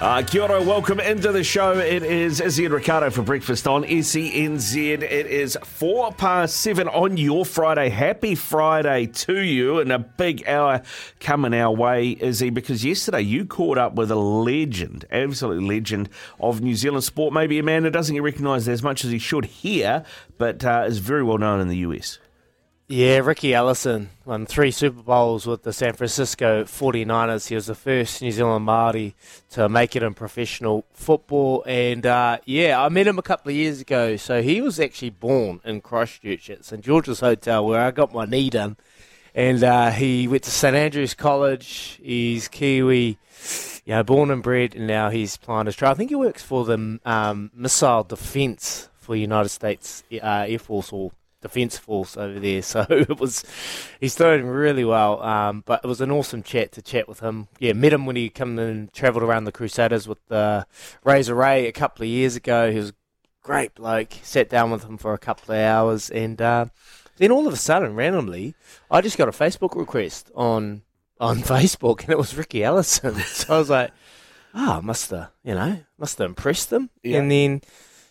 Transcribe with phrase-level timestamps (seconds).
[0.00, 1.78] Uh, kia ora, welcome into the show.
[1.78, 4.74] It is Izzy and Riccardo for breakfast on SENZ.
[4.74, 7.90] It is four past seven on your Friday.
[7.90, 10.80] Happy Friday to you, and a big hour
[11.20, 16.08] coming our way, Izzy, because yesterday you caught up with a legend, absolute legend
[16.40, 17.34] of New Zealand sport.
[17.34, 20.02] Maybe a man who doesn't get recognised as much as he should here,
[20.38, 22.18] but uh, is very well known in the US.
[22.92, 27.46] Yeah, Riki Ellison won three Super Bowls with the San Francisco 49ers.
[27.46, 29.14] He was the first New Zealand Māori
[29.50, 31.62] to make it in professional football.
[31.68, 34.16] And uh, yeah, I met him a couple of years ago.
[34.16, 38.24] So he was actually born in Christchurch at St George's Hotel where I got my
[38.24, 38.76] knee done.
[39.36, 42.00] And uh, he went to St Andrews College.
[42.02, 43.18] He's Kiwi,
[43.84, 45.92] you know, born and bred, and now he's playing his trial.
[45.92, 50.92] I think he works for the um, missile defense for United States uh, Air Force
[50.92, 52.62] or defence force over there.
[52.70, 53.44] So it was
[54.00, 55.22] he's throwing really well.
[55.22, 57.48] Um, but it was an awesome chat to chat with him.
[57.58, 60.64] Yeah, met him when he come and travelled around the Crusaders with uh,
[61.04, 62.70] Razor Ray a couple of years ago.
[62.70, 62.92] He was
[63.42, 64.14] great bloke.
[64.22, 66.66] Sat down with him for a couple of hours, and uh,
[67.16, 68.54] then all of a sudden, randomly,
[68.90, 70.82] I just got a Facebook request on
[71.18, 73.14] on Facebook, and it was Riki Ellison.
[73.26, 73.90] so I was like.
[74.52, 76.90] Oh, must have, you know, must have impressed them.
[77.04, 77.18] Yeah.
[77.18, 77.60] And then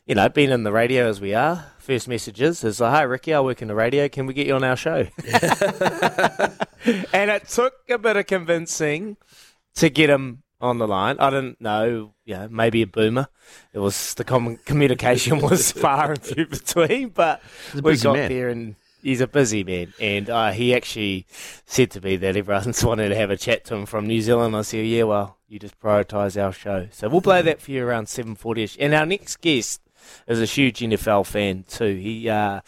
[0.10, 3.32] you know, being in the radio as we are, first messages is like, "Hi, Ricky,
[3.32, 4.10] I work in the radio.
[4.10, 5.08] Can we get you on our show?"
[7.14, 9.18] and it took a bit of convincing
[9.76, 11.18] to get him on the line.
[11.20, 13.28] I didn't know, you know, maybe a boomer.
[13.72, 17.44] It was the common communication was far and few between, but
[17.76, 18.30] we got man.
[18.30, 21.28] there and he's a busy man, and uh, he actually
[21.68, 24.56] said to me that everyone's wanted to have a chat to him from New Zealand.
[24.56, 27.86] I said, "Yeah, well, you just prioritise our show." So we'll play that for you
[27.86, 28.75] around seven forty-ish.
[28.80, 29.81] And our next guest
[30.28, 31.96] is a huge NFL fan too.
[31.96, 32.62] He uh,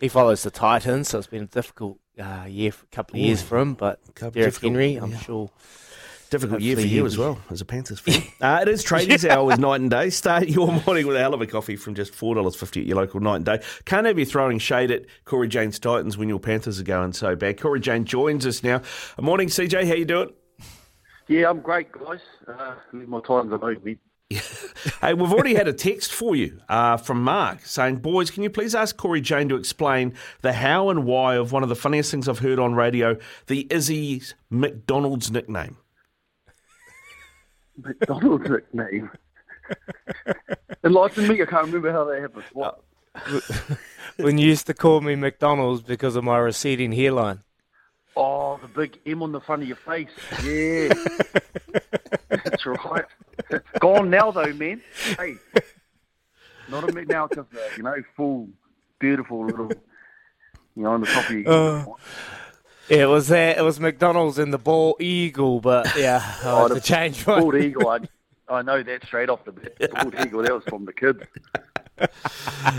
[0.00, 3.22] he follows the Titans, so it's been a difficult uh, year, for a couple of
[3.22, 3.74] Ooh, years for him.
[3.74, 4.00] But
[4.32, 5.18] Derrick Henry, I'm yeah.
[5.18, 5.50] sure.
[6.28, 8.20] Difficult year for you as well, as a Panthers fan.
[8.40, 9.36] uh, it is trading yeah.
[9.36, 10.10] hours night and day.
[10.10, 13.20] Start your morning with a hell of a coffee from just $4.50 at your local
[13.20, 13.62] night and day.
[13.84, 17.36] Can't have you throwing shade at Cory Jane's Titans when your Panthers are going so
[17.36, 17.60] bad.
[17.60, 18.78] Cory Jane joins us now.
[19.14, 19.86] Good Morning, CJ.
[19.86, 20.30] How you doing?
[21.28, 22.18] Yeah, I'm great, guys.
[22.48, 23.96] Uh, my Titans are me.
[25.00, 28.50] Hey, we've already had a text for you uh, from Mark saying, Boys, can you
[28.50, 32.10] please ask Cory Jane to explain the how and why of one of the funniest
[32.10, 33.16] things I've heard on radio,
[33.46, 35.76] the Izzy's McDonald's nickname?
[37.76, 39.10] McDonald's nickname?
[40.84, 42.44] Enlighten me, I can't remember how that happened.
[42.52, 42.82] What?
[44.16, 47.42] when you used to call me McDonald's because of my receding hairline.
[48.16, 50.08] Oh, the big M on the front of your face.
[50.42, 50.92] Yeah.
[52.28, 53.04] That's right.
[53.80, 54.82] Gone now, though, man.
[55.18, 55.36] Hey.
[56.68, 58.48] Not a now, just a, you know, full,
[58.98, 59.70] beautiful little,
[60.74, 61.48] you know, on the top of your.
[61.48, 61.84] Uh,
[62.88, 66.80] yeah, it was uh, it was McDonald's and the ball eagle, but yeah, oh, the
[66.80, 67.40] change one.
[67.40, 68.00] Bald eagle, I,
[68.48, 69.90] I know that straight off the bat.
[69.92, 71.22] Bald eagle, that was from the kids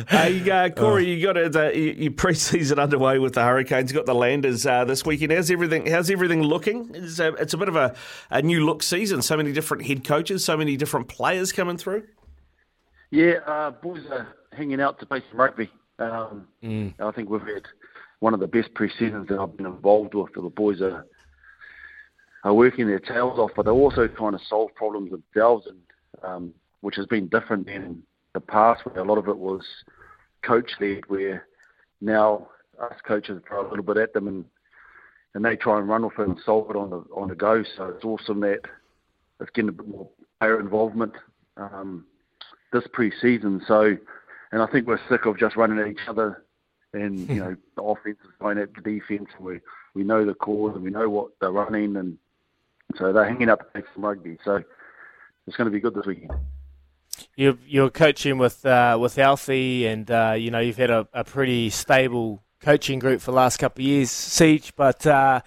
[0.10, 1.08] hey, uh, Cory, oh.
[1.08, 1.56] you got it.
[1.56, 3.92] Uh, your preseason underway with the Hurricanes.
[3.92, 5.32] You got the Landers uh, this weekend.
[5.32, 5.86] How's everything?
[5.88, 6.92] How's everything looking?
[6.94, 7.96] It's a, it's a bit of a,
[8.30, 9.22] a new look season.
[9.22, 12.04] So many different head coaches, so many different players coming through.
[13.10, 15.70] Yeah, uh, boys are hanging out to play some rugby.
[16.00, 16.94] Um, mm.
[17.00, 17.64] I think we've had
[18.20, 20.34] one of the best pre-seasons that I've been involved with.
[20.34, 21.06] The boys are
[22.44, 25.80] are working their tails off, but they're also trying to solve problems themselves, and
[26.24, 28.04] um, which has been different than
[28.38, 29.64] the past where a lot of it was
[30.44, 31.48] coach led, where
[32.02, 32.48] now
[32.80, 34.46] us coaches throw a little bit at them and
[35.34, 37.64] and they try and run with it and solve it on the on the go.
[37.76, 38.62] So it's awesome that
[39.40, 40.08] it's getting a bit more
[40.40, 41.14] player involvement
[41.58, 42.06] um,
[42.72, 43.64] this pre-season.
[43.68, 43.98] So,
[44.52, 46.44] and I think we're sick of just running at each other,
[46.94, 49.30] and you know the offense is going at the defense.
[49.36, 49.60] And we
[49.96, 52.20] we know the cause and we know what they're running, and
[53.00, 54.38] so they're hanging up to play some rugby.
[54.46, 54.64] So
[55.48, 56.32] it's going to be good this weekend
[57.36, 61.24] you're you're coaching with uh, with Alfie, and uh, you know you've had a, a,
[61.24, 64.72] pretty stable coaching group for the last couple of years, CJ.
[64.76, 65.42] But uh,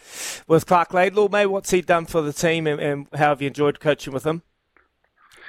[0.46, 3.48] with Clark Laidlaw, maybe what's he done for the team, and, and, how have you
[3.48, 4.42] enjoyed coaching with him?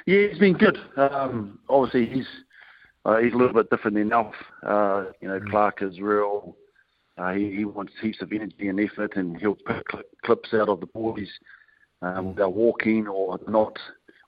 [0.05, 0.79] Yeah, he's been good.
[0.97, 2.27] Um, obviously, he's
[3.05, 4.35] uh, he's a little bit different than Alf.
[4.63, 5.49] Uh, you know, mm.
[5.49, 6.55] Clark is real.
[7.17, 9.85] Uh, he, he wants heaps of energy and effort, and he'll pick
[10.23, 11.29] clips out of the boys
[12.01, 13.77] um, they're walking or not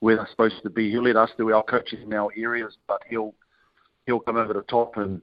[0.04, 0.92] where they're supposed to be.
[0.92, 3.34] He'll let us do our coaching in our areas, but he'll
[4.06, 5.22] he'll come over the top and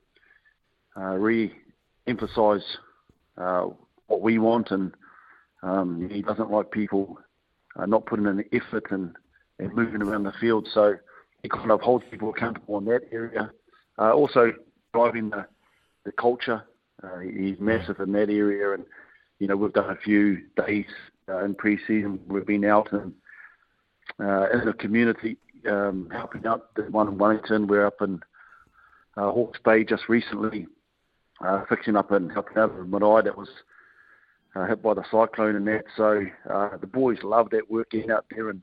[0.97, 2.65] uh, re-emphasise
[3.37, 3.67] uh,
[4.06, 4.94] what we want, and
[5.62, 7.19] um, he doesn't like people
[7.77, 9.15] uh, not putting in the effort and,
[9.59, 10.67] and moving around the field.
[10.73, 10.94] So
[11.43, 13.50] he kind of holds people accountable in that area.
[13.99, 14.50] Uh, also
[14.94, 15.47] driving the
[16.06, 16.65] the culture.
[17.03, 18.87] Uh, he's massive in that area, and
[19.41, 20.87] you know we've done a few days
[21.29, 22.19] uh, in pre-season.
[22.29, 23.12] We've been out and
[24.19, 25.37] uh, in the community
[25.69, 27.67] um, helping out the one in Wellington.
[27.67, 28.21] We're up in
[29.17, 30.67] uh, Hawke's Bay just recently,
[31.45, 33.49] uh, fixing up and helping out in Marae that was
[34.55, 35.85] uh, hit by the cyclone and that.
[35.97, 38.62] So uh, the boys love that work getting out there and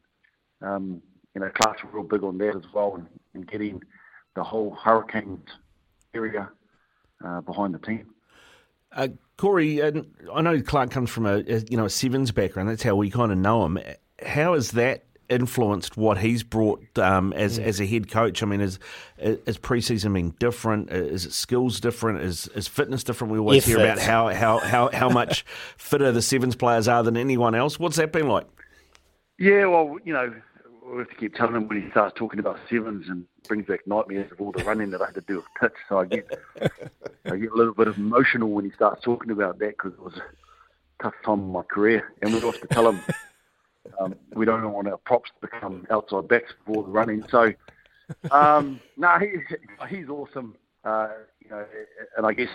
[0.62, 1.02] um,
[1.36, 3.82] you know, Clark's real big on that as well and, and getting
[4.36, 5.48] the whole Hurricanes
[6.14, 6.50] area
[7.24, 8.08] uh, behind the team.
[8.92, 12.70] Uh, Cory, I know Clark comes from a, a, you know a sevens background.
[12.70, 13.78] That's how we kind of know him.
[14.26, 17.64] How has that influenced what he's brought um, as mm.
[17.64, 18.42] as a head coach?
[18.44, 18.80] I mean, is
[19.18, 20.90] is preseason being different?
[20.92, 22.22] Is it skills different?
[22.22, 23.34] Is is fitness different?
[23.34, 23.80] We always Effort.
[23.80, 25.46] hear about how how how, how much
[25.78, 27.80] fitter the sevens players are than anyone else.
[27.80, 28.48] What's that been like?
[29.40, 30.34] Yeah, well, you know,
[30.92, 33.86] we have to keep telling him when he starts talking about sevens and brings back
[33.86, 35.74] nightmares of all the running that I had to do with pitch.
[35.90, 36.28] So I get
[37.26, 40.16] I get a little bit emotional when he starts talking about that because it was
[40.16, 43.02] a tough time in my career, and we have to tell him
[44.00, 47.24] um, we don't want our props to become outside backs before the running.
[47.30, 47.54] So
[48.32, 50.56] um, no, he, he's awesome.
[50.84, 51.10] Uh,
[51.44, 51.66] you know,
[52.16, 52.50] and I guess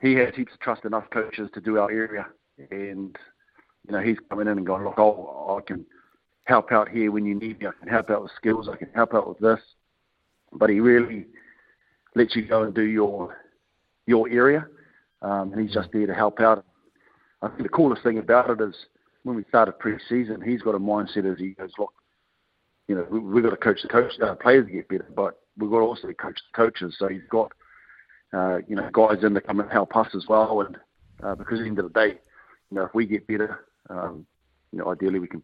[0.00, 2.26] he has heaps of trust in us coaches to do our area,
[2.70, 3.16] and
[3.86, 5.84] you know he's coming in and going, look, oh, I can
[6.44, 7.66] help out here when you need me.
[7.66, 8.68] I can help out with skills.
[8.68, 9.60] I can help out with this.
[10.52, 11.26] But he really
[12.14, 13.36] lets you go and do your
[14.06, 14.66] your area,
[15.22, 16.64] um, and he's just there to help out.
[17.42, 18.74] I think the coolest thing about it is
[19.28, 21.92] when we started pre-season, he's got a mindset as he goes, look,
[22.88, 25.38] you know, we, we've got to coach the coach uh, players to get better, but
[25.58, 26.96] we've got to also coach the coaches.
[26.98, 27.52] So he's got,
[28.32, 30.62] uh, you know, guys in to come and help us as well.
[30.62, 30.78] And
[31.22, 32.18] uh, because at the end of the day,
[32.70, 34.26] you know, if we get better, um,
[34.72, 35.42] you know, ideally we can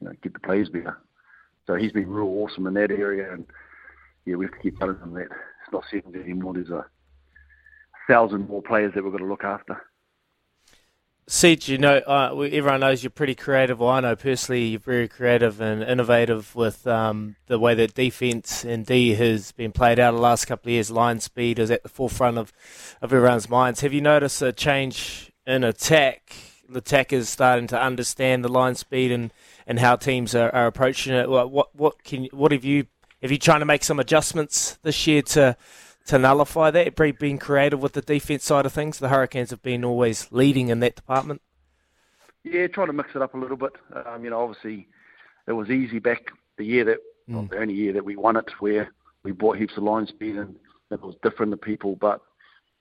[0.00, 0.96] you know, get the players better.
[1.66, 3.44] So he's been real awesome in that area, and
[4.24, 6.54] yeah, we have to keep telling him that it's not sevens anymore.
[6.54, 6.86] There's a
[8.08, 9.82] thousand more players that we've got to look after.
[11.30, 13.78] CJ, you know, uh, everyone knows you're pretty creative.
[13.78, 18.64] Well, I know personally you're very creative and innovative with um, the way that defence
[18.64, 20.90] and D has been played out the last couple of years.
[20.90, 22.52] Line speed is at the forefront of,
[23.00, 23.80] of everyone's minds.
[23.82, 26.34] Have you noticed a change in attack?
[26.68, 29.32] The attack is starting to understand the line speed and
[29.68, 31.30] and how teams are, are approaching it.
[31.30, 32.86] What, what what can what have you
[33.22, 35.56] have you trying to make some adjustments this year to
[36.10, 36.96] to nullify that?
[37.18, 40.80] Being creative with the defense side of things, the Hurricanes have been always leading in
[40.80, 41.40] that department.
[42.42, 43.72] Yeah, trying to mix it up a little bit.
[44.06, 44.88] Um, you know, obviously
[45.46, 46.22] it was easy back
[46.58, 46.98] the year that
[47.28, 47.34] mm.
[47.34, 48.90] well, the only year that we won it, where
[49.22, 50.56] we bought heaps of line speed and
[50.90, 51.96] it was different to people.
[51.96, 52.20] But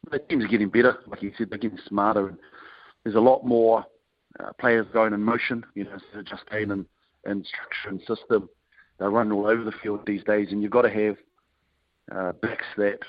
[0.10, 2.30] the teams are getting better, like you said, they're getting smarter.
[2.30, 2.38] And
[3.04, 3.86] there's a lot more
[4.40, 6.86] uh, players going in motion, you know, instead of just staying in,
[7.26, 8.50] in structure and system.
[8.98, 11.18] They're running all over the field these days, and you've got to have
[12.12, 13.00] uh, backs that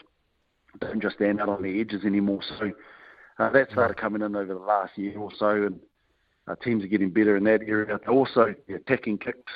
[0.80, 2.40] don't just stand out on the edges anymore.
[2.58, 2.72] So
[3.38, 5.80] uh, that started coming in over the last year or so, and
[6.46, 7.98] uh, teams are getting better in that area.
[8.08, 9.52] Also, the attacking kicks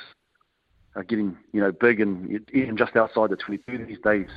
[0.95, 4.29] are getting you know big and even just outside the 22 these days,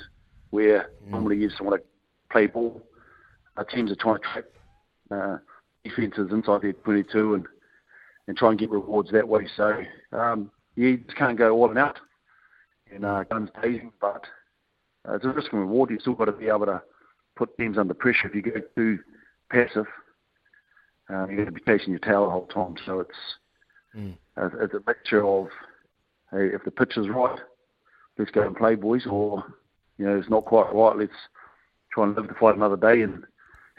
[0.51, 1.11] where mm.
[1.11, 1.87] normally you just want to
[2.31, 2.83] play ball.
[3.57, 4.45] Uh, teams are trying to trap
[5.11, 5.39] uh,
[5.85, 7.47] defences inside their 22 and
[8.27, 9.49] and try and get rewards that way.
[9.57, 9.83] So
[10.13, 11.99] um, you just can't go all and out
[12.93, 14.25] and uh, guns blazing, but
[15.07, 15.91] uh, it's a risk and reward.
[15.91, 16.83] You've still got to be able to
[17.37, 18.29] put teams under pressure.
[18.29, 18.99] If you go too
[19.51, 19.87] passive,
[21.09, 22.75] um, you're going to be chasing your tail the whole time.
[22.85, 23.11] So it's
[23.97, 24.15] mm.
[24.37, 25.49] uh, it's a mixture of
[26.31, 27.39] hey, if the pitch is right,
[28.19, 29.45] let's go and play, boys, or
[29.97, 30.97] you know it's not quite right.
[30.97, 31.13] Let's
[31.93, 33.25] try and live to fight another day and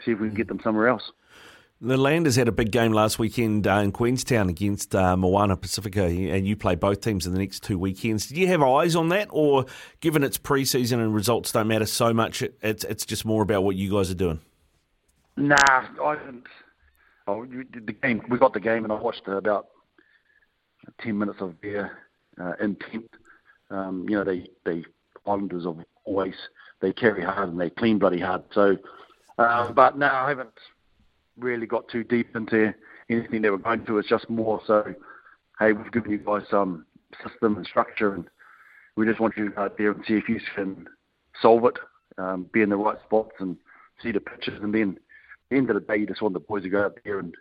[0.04, 1.12] see if we can get them somewhere else.
[1.82, 6.04] The Landers had a big game last weekend uh, in Queenstown against uh, Moana Pacifica,
[6.04, 8.26] and you play both teams in the next two weekends.
[8.26, 9.64] Did you have eyes on that, or
[10.00, 13.64] given it's preseason and results don't matter so much, it, it's it's just more about
[13.64, 14.40] what you guys are doing?
[15.38, 16.46] Nah, I didn't.
[17.26, 18.22] Oh, the game.
[18.28, 19.68] We got the game, and I watched about
[21.00, 21.98] ten minutes of their
[22.38, 23.08] uh, intent.
[23.70, 24.84] Um, you know, they they
[25.26, 26.34] Islanders have always
[26.80, 28.42] they carry hard and they clean bloody hard.
[28.52, 28.76] So,
[29.38, 30.52] uh, but no, I haven't
[31.40, 32.74] really got too deep into
[33.08, 33.98] anything they were going to.
[33.98, 34.94] It's just more so,
[35.58, 36.86] hey, we've given you guys some
[37.22, 38.24] system and structure, and
[38.96, 40.86] we just want you to go out there and see if you can
[41.40, 41.78] solve it,
[42.18, 43.56] um, be in the right spots, and
[44.02, 44.62] see the pitches.
[44.62, 46.84] And then, at the end of the day, you just want the boys to go
[46.84, 47.34] out there and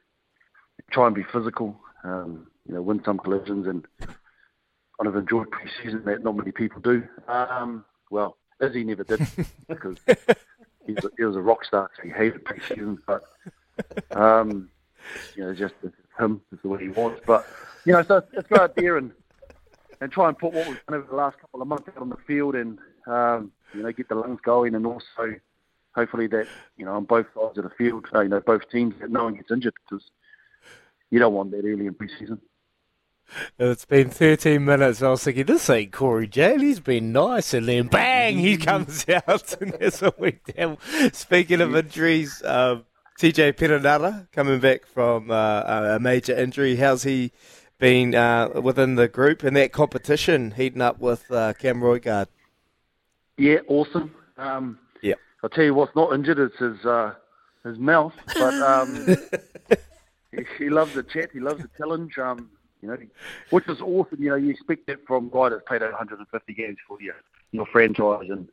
[0.91, 6.03] try and be physical, um, you know, win some collisions, and kind of enjoyed pre-season
[6.05, 7.03] that not many people do.
[7.27, 9.21] Um, well, Izzy never did
[9.67, 9.97] because
[10.85, 12.99] he was, he was a rock star, so he hated pre-season.
[13.05, 13.23] But
[14.11, 14.69] um,
[15.35, 15.73] you know, just
[16.19, 17.21] him is the way he wants.
[17.25, 17.47] But
[17.85, 19.11] you know, so let's go out there and
[20.01, 22.09] and try and put what we've done over the last couple of months out on
[22.09, 25.35] the field and um, you know get the lungs going and also
[25.93, 28.95] hopefully that you know on both sides of the field, uh, you know both teams
[28.99, 30.09] that no one gets injured because
[31.09, 32.39] you don't want that early in pre-season.
[33.59, 35.03] It's been 13 minutes.
[35.03, 36.61] I was thinking, this ain't Cory Jane.
[36.61, 37.53] He's been nice.
[37.53, 39.61] And then bang, he comes out.
[39.61, 40.77] And there's a week down.
[41.13, 42.85] Speaking of injuries, um,
[43.19, 46.77] TJ Perenara coming back from uh, a major injury.
[46.77, 47.33] How's he
[47.77, 52.27] been uh, within the group and that competition heating up with uh, Cam Roigard?
[53.37, 54.15] Yeah, awesome.
[54.37, 55.15] Um, yeah.
[55.43, 57.13] I'll tell you what's not injured is his, uh,
[57.65, 58.13] his mouth.
[58.35, 58.95] But um,
[60.31, 61.31] he, he loves the chat.
[61.33, 62.17] He loves the challenge.
[62.17, 62.49] Um,
[62.81, 62.97] you know,
[63.49, 64.23] which is awesome.
[64.23, 67.15] You know, you expect that from a guy that's played 150 games for your
[67.51, 68.47] your franchise, and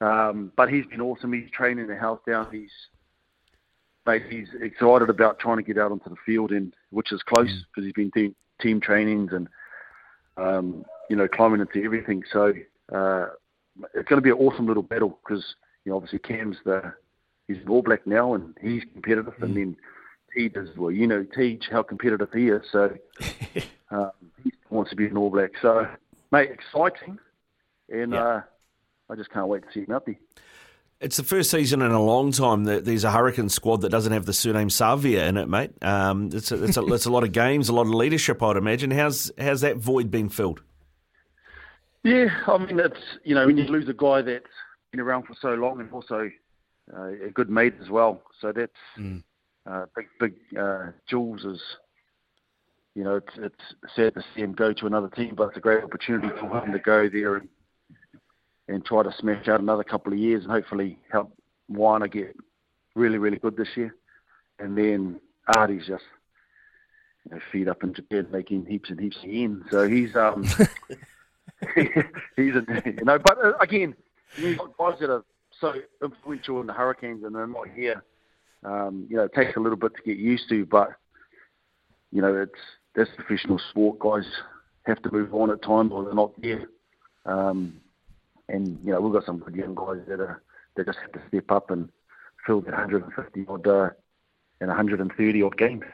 [0.00, 1.32] um, but he's been awesome.
[1.32, 2.48] He's training the house down.
[2.50, 2.72] He's
[4.08, 7.46] mate, he's excited about trying to get out onto the field, and which is close
[7.46, 7.84] because mm.
[7.84, 9.48] he's been doing team trainings and
[10.36, 12.22] um, you know climbing into everything.
[12.32, 12.54] So
[12.92, 13.26] uh,
[13.94, 15.44] it's going to be an awesome little battle because
[15.84, 16.94] you know obviously Cam's the
[17.46, 19.42] he's an All Black now, and he's competitive, mm.
[19.42, 19.76] and then
[20.36, 20.90] Teej as well.
[20.90, 22.62] You know Teej, how competitive he is.
[22.72, 22.96] So
[23.90, 24.12] um,
[24.42, 25.50] he wants to be an All Black.
[25.60, 25.86] So,
[26.32, 27.18] mate, exciting.
[27.90, 28.22] And yeah.
[28.22, 28.42] uh,
[29.10, 30.18] I just can't wait to see him out there.
[31.00, 34.12] It's the first season in a long time that there's a Hurricane squad that doesn't
[34.12, 35.70] have the surname Savea in it, mate.
[35.80, 38.56] Um, it's, a, it's, a, it's a lot of games, a lot of leadership, I'd
[38.56, 38.90] imagine.
[38.90, 40.60] How's how's that void been filled?
[42.02, 44.44] Yeah, I mean, it's you know when you lose a guy that's
[44.90, 46.30] been around for so long and also
[46.92, 49.22] uh, a good mate as well, so that's mm
[49.68, 51.60] uh, big, big uh, Jules is,
[52.94, 55.60] you know, it's, it's sad to see him go to another team, but it's a
[55.60, 57.48] great opportunity for him to go there and
[58.68, 61.32] and try to smash out another couple of years and hopefully help
[61.68, 62.36] Moana get
[62.94, 63.94] really, really good this year.
[64.58, 65.20] And then
[65.56, 66.04] Ardie's just
[67.24, 69.64] you know, feed up in Japan making heaps and heaps of yen.
[69.70, 70.44] So he's um
[72.36, 73.94] he's a, you know, but uh, again,
[74.56, 75.24] got guys that are
[75.60, 78.04] so influential in the Hurricanes and they're not here
[78.64, 80.90] um, you know, it takes a little bit to get used to, but
[82.10, 82.60] you know, it's
[82.94, 83.98] that's professional sport.
[83.98, 84.26] Guys
[84.86, 86.64] have to move on at times, or they're not there.
[87.26, 87.80] Um,
[88.48, 90.42] and you know, we've got some good young guys that are
[90.76, 91.88] that just have to step up and
[92.46, 93.90] fill that 150 odd uh,
[94.60, 95.84] and 130 odd games.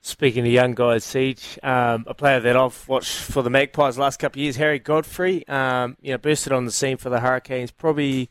[0.00, 4.02] Speaking of young guys, CJ, um, a player that I've watched for the Magpies the
[4.02, 7.20] last couple of years, Harry Godfrey, um, you know, bursted on the scene for the
[7.20, 8.28] Hurricanes, probably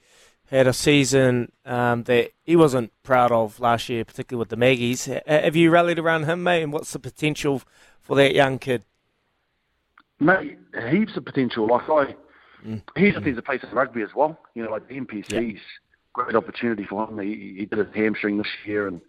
[0.52, 5.06] had a season um, that he wasn't proud of last year, particularly with the Maggies.
[5.26, 6.62] Have you rallied around him, mate?
[6.62, 7.64] And what's the potential
[8.02, 8.84] for that young kid?
[10.20, 10.60] Mate,
[10.92, 11.66] heaps of potential.
[11.66, 12.16] Like I,
[12.66, 12.82] mm.
[12.96, 14.40] he just needs to play some rugby as well.
[14.56, 15.60] You know, like the NPC's yeah.
[16.14, 17.20] great opportunity for him.
[17.20, 19.02] He, he did his hamstring this year, and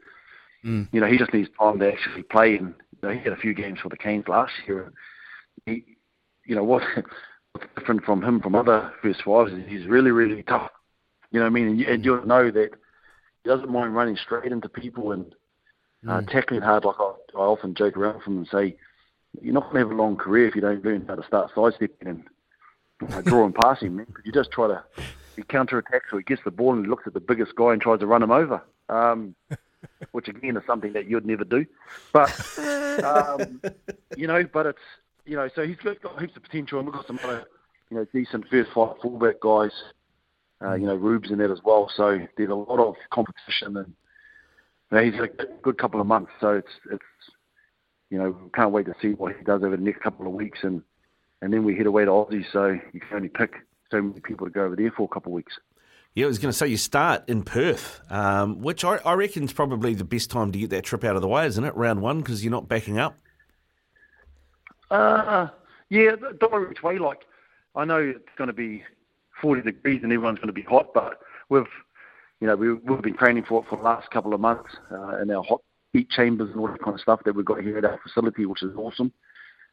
[0.65, 0.89] mm.
[0.93, 2.57] you know he just needs time to actually play.
[2.57, 4.93] And you know, he had a few games for the Canes last year.
[5.67, 5.85] He,
[6.45, 6.83] you know, what
[7.53, 10.71] what's different from him from other first fives is he's really, really tough
[11.35, 11.69] you know what I mean?
[11.69, 12.71] And, you, and you'll know that
[13.43, 15.35] he doesn't mind running straight into people and
[16.09, 16.31] uh, mm.
[16.31, 16.85] tackling hard.
[16.85, 18.77] Like I, I often joke around with him and say,
[19.43, 21.51] you're not going to have a long career if you don't learn how to start
[21.53, 22.23] sidestepping and
[23.13, 24.07] uh, drawing passing, man.
[24.07, 24.85] Because you just try to
[25.37, 27.73] he counter attacks or he gets the ball and he looks at the biggest guy
[27.73, 28.63] and tries to run him over.
[28.89, 29.35] Um,
[30.13, 31.67] which again is something that you'd never do.
[32.13, 32.31] But
[33.05, 33.61] um,
[34.17, 34.79] you know, but it's
[35.27, 37.45] you know, so he's got, got heaps of potential and we've got some other
[37.91, 39.73] you know decent first five fullback guys
[40.65, 41.91] uh, you know, Rubes in that as well.
[41.95, 43.95] So there's a lot of competition, and
[44.91, 46.33] you know, he's had a good couple of months.
[46.41, 47.05] So it's it's
[48.11, 50.61] you know, can't wait to see what he does over the next couple of weeks,
[50.63, 50.83] and
[51.43, 52.45] and then we head away to Aussie.
[52.53, 53.55] So you can only pick
[53.91, 55.59] so many people to go over there for a couple of weeks.
[56.15, 59.43] Yeah, I was going to say you start in Perth, um, which I, I reckon
[59.45, 61.75] is probably the best time to get that trip out of the way, isn't it?
[61.75, 63.19] Round one because you're not backing up.
[64.93, 65.49] Uh,
[65.89, 66.99] yeah, don't worry which way.
[66.99, 67.23] Like,
[67.75, 68.85] I know it's going to be
[69.43, 71.65] 40 degrees and everyone's going to be hot, but we've,
[72.41, 75.21] you know, we, we've been training for it for the last couple of months uh,
[75.21, 75.63] in our hot
[75.93, 78.47] heat chambers and all that kind of stuff that we've got here at our facility,
[78.47, 79.13] which is awesome.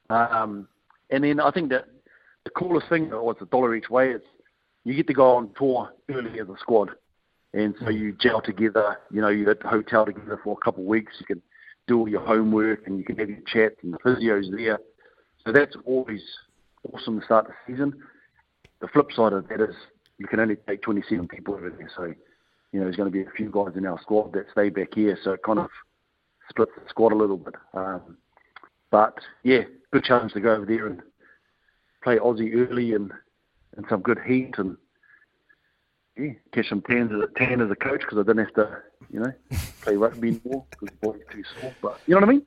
[0.10, 0.68] Um,
[1.12, 1.86] and then I think that
[2.44, 4.26] the coolest thing, was it's a dollar each way, it's
[4.84, 6.90] you get to go on tour early as a squad.
[7.54, 10.84] And so you gel together, you know, you're at the hotel together for a couple
[10.84, 11.42] of weeks, you can
[11.88, 14.80] do all your homework and you can have your chat and the physio's there.
[15.46, 16.22] So that's always
[16.92, 17.94] awesome to start the season
[18.82, 19.76] the flip side of that is
[20.18, 21.90] you can only take 27 people over there.
[21.96, 22.14] So,
[22.72, 24.90] you know, there's going to be a few guys in our squad that stay back
[24.94, 25.18] here.
[25.24, 25.70] So it kind of
[26.50, 27.56] splits the squad a little bit.
[27.74, 28.18] Um,
[28.92, 31.02] but yeah, good challenge to go over there and
[32.04, 33.12] play Aussie early and
[33.78, 34.78] and some good heat and
[36.18, 38.78] yeah, catch some tan as a tan as a coach because I didn't have to,
[39.12, 39.34] you know,
[39.82, 41.74] play rugby anymore because the body's too small.
[41.82, 42.46] But you know what I mean?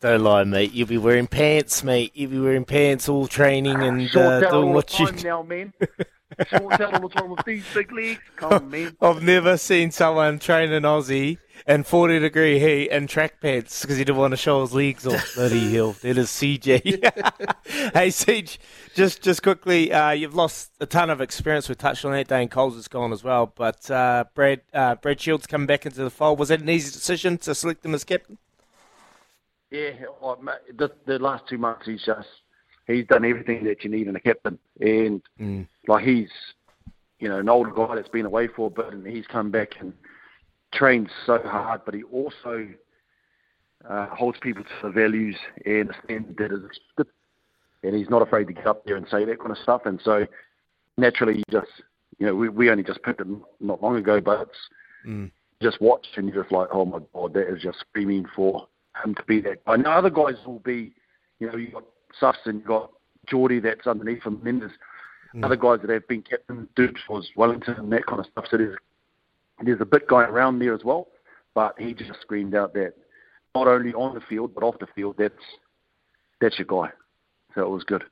[0.00, 0.72] Don't lie, mate.
[0.72, 2.12] You'll be wearing pants, mate.
[2.14, 5.06] You'll be wearing pants all training and uh, Shorts out doing all what the you.
[5.06, 5.72] time now, man.
[6.48, 8.20] Shorts out all the time with these big legs.
[8.36, 8.96] Come on, man.
[9.00, 13.96] I've never seen someone train an Aussie in 40 degree heat and track pants because
[13.96, 15.32] he didn't want to show his legs off.
[15.34, 15.92] Bloody hell.
[15.92, 16.82] That is CJ.
[17.94, 18.58] hey, CJ,
[18.94, 21.68] just just quickly, uh, you've lost a ton of experience.
[21.68, 22.28] We touched on that.
[22.28, 23.52] Dane Coles is gone as well.
[23.54, 26.38] But uh, Brad, uh, Brad Shields coming back into the fold.
[26.38, 28.38] Was that an easy decision to select him as captain?
[29.70, 32.28] Yeah, well, mate, the, the last two months he's just
[32.86, 35.66] he's done everything that you need in a captain, and Mm.
[35.88, 36.30] like he's
[37.18, 39.80] you know an older guy that's been away for a bit, and he's come back
[39.80, 39.92] and
[40.72, 42.68] trained so hard, but he also
[43.88, 47.06] uh, holds people to the values and the standard that is expected,
[47.82, 50.00] and he's not afraid to get up there and say that kind of stuff, and
[50.04, 50.26] so
[50.96, 51.70] naturally you just
[52.18, 54.58] you know we we only just picked him not long ago, but it's
[55.06, 55.30] Mm.
[55.62, 58.66] just watch and you're just like, oh my god, that is just screaming for
[59.04, 59.76] him to be that guy.
[59.76, 60.94] Now other guys will be,
[61.38, 61.84] you know, you got
[62.18, 62.90] Suffs and you got
[63.30, 64.40] Jordie that's underneath him.
[64.42, 64.72] Then there's
[65.44, 66.68] other guys that have been captain.
[66.74, 68.46] Dupes was Wellington and that kind of stuff.
[68.50, 68.76] So there's
[69.62, 71.08] there's a bit going around there as well.
[71.54, 72.92] But he just screamed out that
[73.54, 75.34] not only on the field but off the field, that's
[76.40, 76.92] that's your guy.
[77.54, 78.04] So it was good.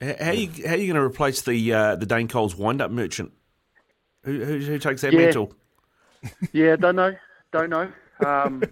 [0.00, 2.90] H- How you how you going to replace the uh, the Dane Coles wind up
[2.90, 3.32] merchant?
[4.24, 5.18] Who, who who takes that Yeah.
[5.26, 5.54] mantle?
[6.52, 7.14] Yeah, don't know,
[7.52, 7.90] don't know.
[8.24, 8.62] Um,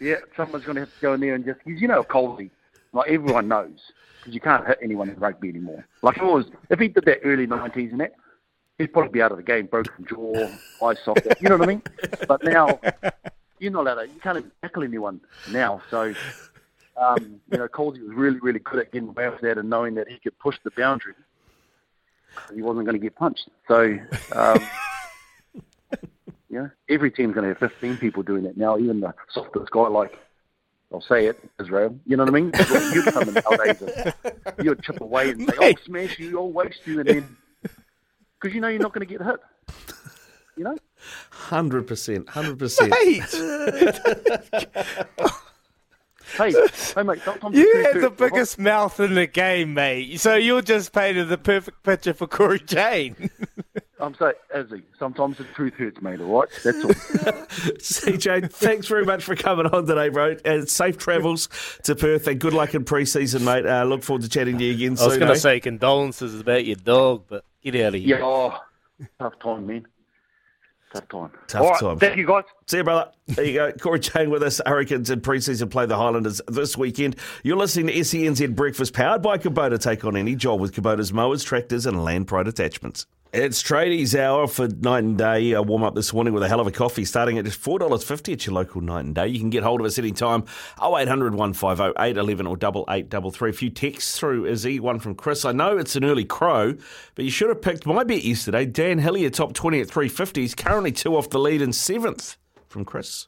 [0.00, 2.50] yeah, someone's going to have to go in there and just because you know Colsey,
[2.92, 3.78] like everyone knows,
[4.20, 5.86] because you can't hit anyone in rugby anymore.
[6.02, 8.14] Like if it was, if he did that early nineties and that,
[8.78, 10.48] he'd probably be out of the game, broken jaw,
[10.82, 11.38] eye socket.
[11.40, 11.82] You know what I mean?
[12.26, 12.80] But now
[13.58, 14.06] you're not allowed to.
[14.06, 15.82] You can't even tackle anyone now.
[15.90, 16.14] So.
[16.96, 19.94] Um, you know, Colsey was really, really good at getting away with that and knowing
[19.96, 21.14] that he could push the boundary.
[22.54, 23.48] He wasn't going to get punched.
[23.66, 23.98] So,
[24.32, 24.60] um,
[26.48, 28.78] yeah, every team's going to have 15 people doing that now.
[28.78, 30.16] Even the softest guy, like
[30.92, 31.98] I'll say it, Israel.
[32.06, 32.52] You know what I mean?
[32.92, 36.86] you come in nowadays, and you chip away and say, "Oh, smash you, I'll waste
[36.86, 37.36] you," and then
[38.44, 39.40] because you know you're not going to get hit.
[40.56, 40.76] You know?
[41.30, 42.94] Hundred percent, hundred percent.
[46.36, 47.20] Hey, hey, mate.
[47.24, 48.32] Sometimes you had the hurts, right?
[48.32, 50.18] biggest mouth in the game, mate.
[50.18, 53.30] So you're just painted the perfect picture for Cory Jane.
[54.00, 54.82] I'm saying, Izzy.
[54.98, 56.20] Sometimes the truth hurts, mate.
[56.20, 56.90] All right, that's all.
[56.90, 60.36] CJ, thanks very much for coming on today, bro.
[60.44, 61.48] And safe travels
[61.84, 63.64] to Perth and good luck in pre-season, mate.
[63.64, 65.20] Uh, look forward to chatting to you again I was soon.
[65.20, 65.34] going eh?
[65.34, 68.18] to say condolences about your dog, but get out of here.
[68.18, 68.58] Yeah, oh,
[69.18, 69.86] tough time, man.
[70.92, 71.30] Tough time.
[71.48, 71.98] Tough All right, time.
[71.98, 72.44] Thank you, guys.
[72.66, 73.10] See you, brother.
[73.26, 73.72] There you go.
[73.80, 74.60] Cory Jane with us.
[74.64, 77.16] Hurricanes in preseason play the Highlanders this weekend.
[77.42, 79.80] You're listening to SENZ Breakfast powered by Kubota.
[79.80, 83.06] Take on any job with Kubota's mowers, tractors, and land pride attachments.
[83.36, 85.50] It's tradies hour for night and day.
[85.54, 88.32] A warm up this morning with a hell of a coffee starting at just $4.50
[88.32, 89.26] at your local night and day.
[89.26, 90.44] You can get hold of us anytime.
[90.80, 93.50] 0800 150 811 or 8833.
[93.50, 94.78] A few texts through Izzy.
[94.78, 95.44] One from Chris.
[95.44, 96.76] I know it's an early crow,
[97.16, 98.66] but you should have picked my bet yesterday.
[98.66, 100.40] Dan Hillier, top 20 at 350.
[100.40, 102.36] He's currently two off the lead in seventh
[102.68, 103.26] from Chris.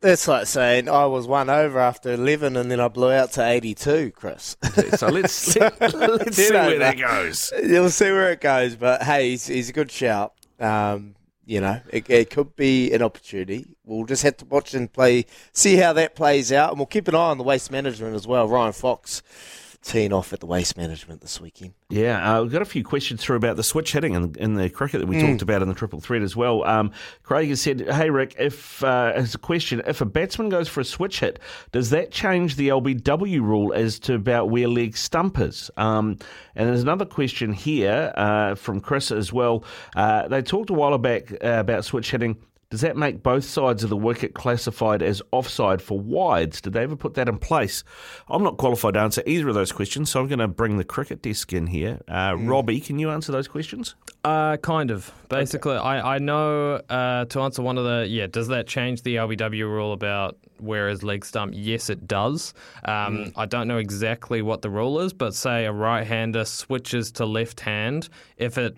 [0.00, 3.44] That's like saying I was one over after 11 and then I blew out to
[3.44, 4.56] 82, Chris.
[4.96, 7.52] So let's let, let's see know, where that goes.
[7.64, 10.34] You'll see where it goes, but hey, he's, he's a good shout.
[10.60, 13.74] Um, you know, it, it could be an opportunity.
[13.84, 17.08] We'll just have to watch and play, see how that plays out, and we'll keep
[17.08, 18.46] an eye on the waste management as well.
[18.46, 19.22] Ryan Fox
[19.82, 21.72] teeing off at the waste management this weekend.
[21.88, 24.68] Yeah, uh, we've got a few questions through about the switch hitting in, in the
[24.68, 26.64] cricket that we talked about in the triple threat as well.
[26.64, 26.90] Um,
[27.22, 30.80] Craig has said, "Hey Rick, if uh, as a question, if a batsman goes for
[30.80, 31.38] a switch hit,
[31.72, 36.18] does that change the LBW rule as to about where leg stump is?" Um,
[36.54, 39.64] and there's another question here uh, from Chris as well.
[39.96, 42.36] Uh, they talked a while back uh, about switch hitting.
[42.70, 46.60] Does that make both sides of the wicket classified as offside for wides?
[46.60, 47.82] Did they ever put that in place?
[48.28, 50.84] I'm not qualified to answer either of those questions, so I'm going to bring the
[50.84, 52.00] cricket desk in here.
[52.06, 53.94] Uh, Robbie, can you answer those questions?
[54.22, 55.10] Uh, kind of.
[55.30, 58.26] Basically, I, I know uh, to answer one of the yeah.
[58.26, 61.54] Does that change the LBW rule about where is leg stump?
[61.56, 62.52] Yes, it does.
[62.84, 67.24] Um, I don't know exactly what the rule is, but say a right-hander switches to
[67.24, 68.76] left hand, if it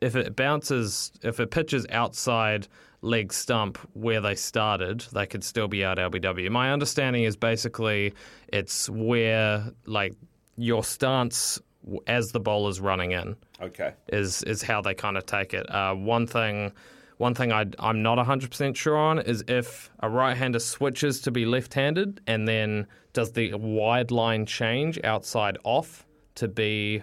[0.00, 2.68] if it bounces, if it pitches outside
[3.02, 6.50] leg stump where they started, they could still be out LBW.
[6.50, 8.14] My understanding is basically
[8.48, 10.14] it's where like
[10.56, 11.60] your stance
[12.06, 13.92] as the bowler's running in Okay.
[14.08, 15.68] is is how they kind of take it.
[15.68, 16.72] Uh, one thing,
[17.16, 21.30] one thing I I'm not hundred percent sure on is if a right-hander switches to
[21.32, 27.02] be left-handed and then does the wide line change outside off, to be,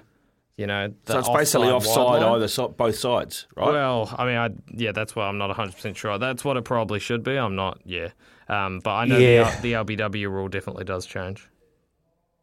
[0.60, 2.24] you know, the So it's basically offside line.
[2.36, 3.72] either side, both sides, right?
[3.72, 6.17] Well, I mean, I, yeah, that's why I'm not 100% sure.
[6.17, 7.38] That's what it probably should be.
[7.38, 8.10] I'm not, yeah.
[8.50, 9.56] Um, but I know Yeah.
[9.62, 11.48] the, the LBW rule definitely does change.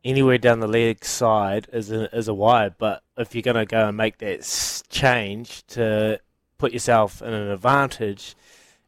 [0.02, 3.66] Anywhere down the leg side is a, is a wide, but if you're going to
[3.66, 6.18] go and make that change to
[6.58, 8.34] put yourself in an advantage,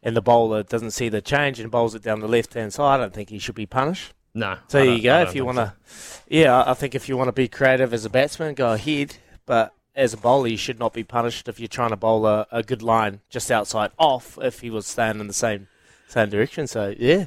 [0.02, 2.94] and the bowler doesn't see the change and bowls it down the left hand side,
[2.94, 4.14] I don't think he should be punished.
[4.38, 4.56] No.
[4.68, 5.20] So there you go.
[5.22, 5.74] If you want to,
[6.28, 9.16] yeah, I think if you want to be creative as a batsman, go ahead.
[9.46, 12.46] But as a bowler, you should not be punished if you're trying to bowl a,
[12.52, 14.38] a good line just outside off.
[14.40, 15.66] If he was staying in the same
[16.06, 17.26] same direction, so yeah.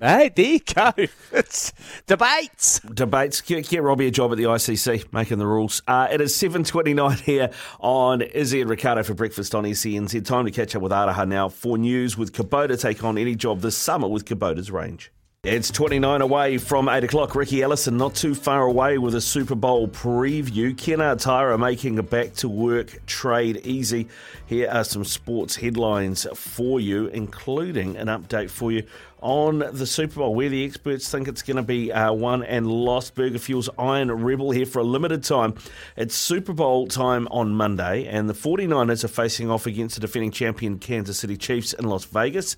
[0.00, 0.92] Hey, there you go.
[1.32, 1.72] It's
[2.06, 2.80] debates.
[2.80, 3.40] debates.
[3.42, 5.82] Get, get Robbie a job at the ICC, making the rules.
[5.86, 10.24] Uh, it is 7.29 here on Izzy and Riccardo for breakfast on SENZ.
[10.24, 13.60] Time to catch up with Araha now for news with Kubota take on any job
[13.60, 15.12] this summer with Kubota's range.
[15.44, 17.34] It's 29 away from 8 o'clock.
[17.34, 20.72] Riki Ellison not too far away with a Super Bowl preview.
[20.72, 24.06] Kennards Hire making a back to work trade easy.
[24.46, 28.84] Here are some sports headlines for you, including an update for you
[29.22, 32.66] on the Super Bowl, where the experts think it's going to be uh, won and
[32.66, 33.14] lost.
[33.14, 35.54] Burger Fuel's Iron Rebel here for a limited time.
[35.96, 40.32] It's Super Bowl time on Monday, and the 49ers are facing off against the defending
[40.32, 42.56] champion Kansas City Chiefs in Las Vegas.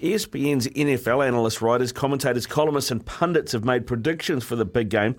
[0.00, 5.16] ESPN's NFL analysts, writers, commentators, columnists, and pundits have made predictions for the big game.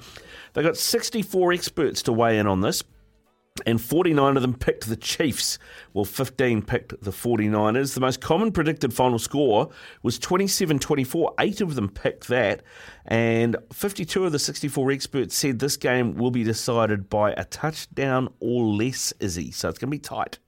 [0.54, 2.82] They've got 64 experts to weigh in on this
[3.66, 5.58] and 49 of them picked the Chiefs.
[5.94, 7.94] Well, 15 picked the 49ers.
[7.94, 9.70] The most common predicted final score
[10.04, 11.34] was 27 24.
[11.40, 12.64] Eight of them picked that.
[13.06, 18.28] And 52 of the 64 experts said this game will be decided by a touchdown
[18.42, 19.52] or less, Izzy.
[19.52, 20.40] So it's going to be tight.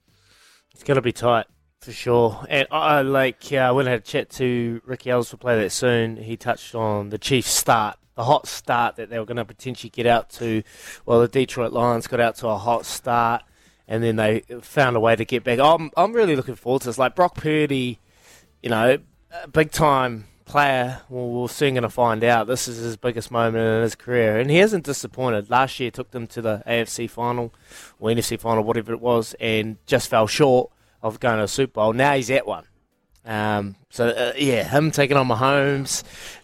[0.73, 1.45] It's going to be tight
[1.79, 2.45] for sure.
[2.49, 5.71] And I like uh, when I had a chat to Ricky Ellis, will play that
[5.71, 6.17] soon.
[6.17, 9.91] He touched on the Chiefs' start, the hot start that they were going to potentially
[9.91, 10.63] get out to.
[11.05, 13.43] Well, the Detroit Lions got out to a hot start,
[13.87, 15.59] and then they found a way to get back.
[15.59, 16.97] I'm I'm really looking forward to this.
[16.97, 17.99] Like Brock Purdy,
[18.61, 18.97] you know,
[19.53, 21.01] big time player.
[21.09, 22.47] Well, we're soon going to find out.
[22.47, 25.51] This is his biggest moment in his career, and he hasn't disappointed.
[25.51, 27.53] Last year, took them to the AFC final,
[27.99, 30.71] or NFC final, whatever it was, and just fell short
[31.03, 31.93] of going to a Super Bowl.
[31.93, 32.65] Now he's at one.
[33.27, 36.03] Um, so uh, yeah, him taking on Mahomes,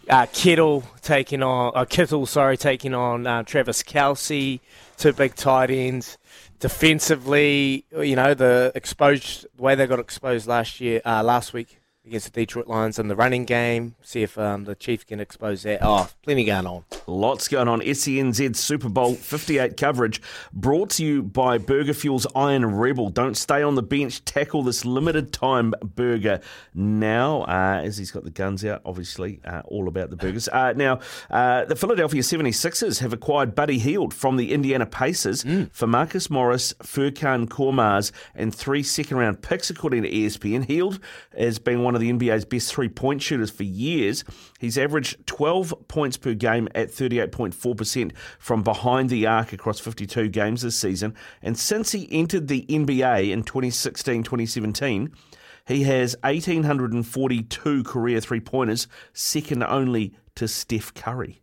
[0.10, 4.60] uh, Kittle taking on uh, Kittle, sorry, taking on uh, Travis Kelce,
[4.98, 6.18] two big tight ends.
[6.60, 12.34] Defensively, you know the exposed way they got exposed last year, uh, last week against
[12.34, 13.96] the Detroit Lions in the running game.
[14.02, 15.80] See if um, the Chiefs can expose that.
[15.82, 16.84] Oh, plenty going on.
[17.08, 17.80] Lots going on.
[17.80, 23.10] SENZ Super Bowl 58 coverage brought to you by Burger Fuel's Iron Rebel.
[23.10, 24.24] Don't stay on the bench.
[24.26, 26.42] Tackle this limited time burger
[26.74, 27.44] now.
[27.44, 30.50] Uh, as he's got the guns out, obviously, uh, all about the burgers.
[30.50, 31.00] Uh, now,
[31.32, 36.74] uh, the Philadelphia 76ers have acquired Buddy Hield from the Indiana Pacers for Marcus Morris,
[36.84, 40.66] Furkan Korkmaz, and three second round picks, according to ESPN.
[40.66, 41.00] Hield
[41.38, 44.24] has been one of the NBA's best three point shooters for years.
[44.60, 50.62] He's averaged 12 points per game at 38.4% from behind the arc across 52 games
[50.62, 51.16] this season.
[51.42, 55.14] And since he entered the NBA in 2016 2017,
[55.66, 61.43] he has 1,842 career three pointers, second only to Steph Curry.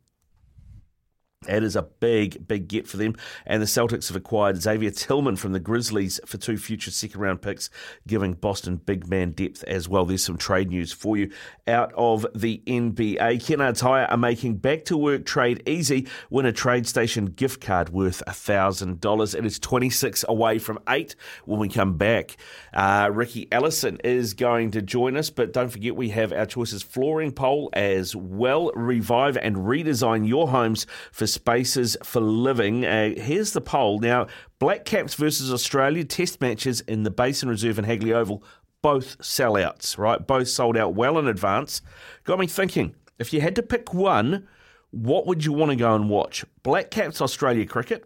[1.46, 3.16] That is a big, big get for them.
[3.46, 7.40] And the Celtics have acquired Xavier Tillman from the Grizzlies for two future second round
[7.40, 7.70] picks,
[8.07, 10.05] giving Boston big man depth as well.
[10.05, 11.31] There's some trade news for you
[11.66, 13.16] out of the NBA.
[13.42, 16.09] Kennards Hire are making back to work trade easy.
[16.29, 19.35] Win a trade station gift card worth $1,000.
[19.35, 22.37] It is 26 away from 8 when we come back.
[22.74, 26.83] Uh, Riki Ellison is going to join us, but don't forget we have our choices
[26.83, 28.70] flooring poll as well.
[28.74, 32.85] Revive and redesign your homes for spaces for living.
[32.85, 33.99] Uh, here's the poll.
[33.99, 34.27] Now,
[34.59, 38.43] Black Caps versus Australia test matches in the Basin Reserve and Hagley Oval,
[38.83, 40.27] both sellouts, right?
[40.27, 41.83] Both sold out well in advance.
[42.25, 44.49] Got me thinking, if you had to pick one,
[44.90, 46.45] what would you want to go and watch?
[46.62, 48.05] Black Caps Australia cricket,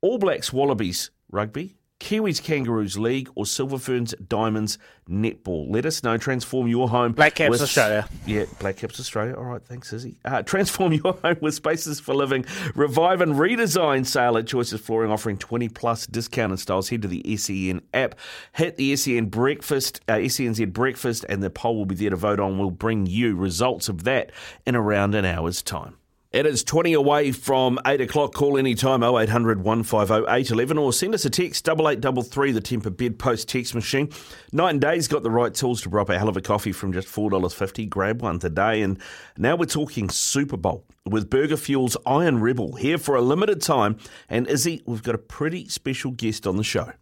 [0.00, 5.66] All Blacks Wallabies rugby, Kiwis Kangaroos League, or Silver Ferns Diamonds netball?
[5.70, 6.16] Let us know.
[6.16, 7.12] Transform your home.
[7.12, 8.08] Black Caps with- Australia.
[8.26, 9.34] Yeah, Black Caps Australia.
[9.36, 10.16] All right, thanks, Izzy.
[10.24, 12.44] Uh, transform your home with spaces for living.
[12.74, 16.88] Revive and redesign sale at Choices Flooring, offering 20 plus discounted styles.
[16.88, 18.14] Head to the SEN app,
[18.54, 22.40] hit the SEN breakfast, uh, SENZ breakfast, and the poll will be there to vote
[22.40, 22.58] on.
[22.58, 24.32] We'll bring you results of that
[24.66, 25.96] in around an hour's time.
[26.32, 28.34] It is 20 away from 8 o'clock.
[28.34, 33.74] Call anytime 0800 150 811 or send us a text 8833, the Tempur Bedpost text
[33.74, 34.10] machine.
[34.52, 36.92] Night and Day's got the right tools to up a hell of a coffee from
[36.92, 37.88] just $4.50.
[37.88, 38.80] Grab one today.
[38.82, 39.00] And
[39.38, 43.96] now we're talking Super Bowl with Burger Fuel's Iron Rebel here for a limited time.
[44.28, 46.92] And Izzy, we've got a pretty special guest on the show.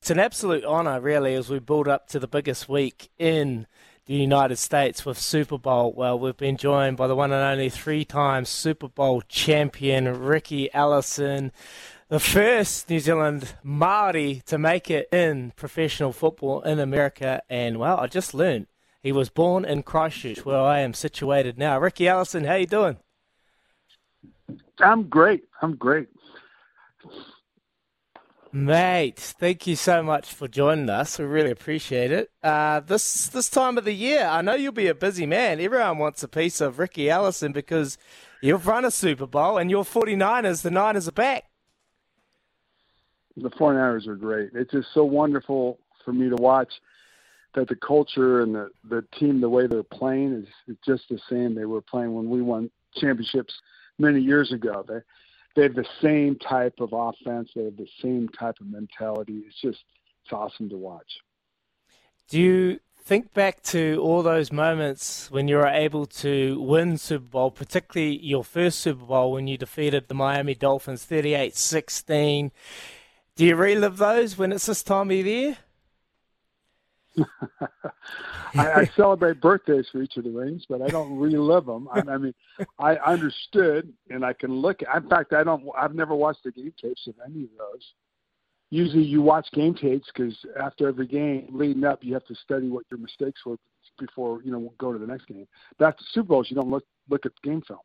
[0.00, 3.68] It's an absolute honour, really, as we build up to the biggest week in
[4.08, 5.92] the United States with Super Bowl.
[5.92, 10.72] Well, we've been joined by the one and only three time Super Bowl champion, Riki
[10.72, 11.52] Ellison,
[12.08, 17.42] the first New Zealand Māori to make it in professional football in America.
[17.50, 18.66] And, well, I just learned
[19.02, 21.78] he was born in Christchurch, where I am situated now.
[21.78, 22.96] Riki Ellison, how you doing?
[24.80, 25.42] I'm great.
[25.60, 26.08] I'm great.
[28.50, 31.18] Mate, thank you so much for joining us.
[31.18, 32.30] We really appreciate it.
[32.42, 35.60] Uh, this this time of the year, I know you'll be a busy man.
[35.60, 37.98] Everyone wants a piece of Riki Ellison because
[38.40, 41.44] you've run a Super Bowl and your 49ers, the Niners are back.
[43.36, 44.50] The 49ers are great.
[44.54, 46.72] It's just so wonderful for me to watch
[47.54, 51.20] that the culture and the, the team, the way they're playing is, is just the
[51.28, 53.52] same they were playing when we won championships
[53.98, 54.84] many years ago.
[54.88, 55.00] They,
[55.56, 57.50] they have the same type of offense.
[57.54, 59.42] They have the same type of mentality.
[59.46, 59.82] It's just
[60.24, 61.20] it's awesome to watch.
[62.28, 67.24] Do you think back to all those moments when you were able to win Super
[67.24, 72.50] Bowl, particularly your first Super Bowl when you defeated the Miami Dolphins 38-16?
[73.34, 75.56] Do you relive those when it's this time of year?
[78.54, 81.88] I, I celebrate birthdays for each of the rings, but I don't relive them.
[81.92, 82.34] I, I mean,
[82.78, 84.82] I understood, and I can look.
[84.82, 85.64] At, in fact, I don't.
[85.76, 87.92] I've never watched the game tapes of any of those.
[88.70, 92.68] Usually, you watch game tapes because after every game, leading up, you have to study
[92.68, 93.56] what your mistakes were
[93.98, 95.46] before you know go to the next game.
[95.78, 97.80] But after Super Bowls, you don't look look at game film.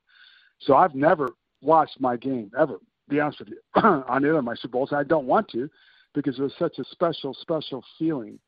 [0.62, 1.30] So I've never
[1.62, 2.78] watched my game ever.
[3.10, 5.70] Be honest with you, on any of my Super Bowls, I don't want to
[6.14, 8.40] because it was such a special, special feeling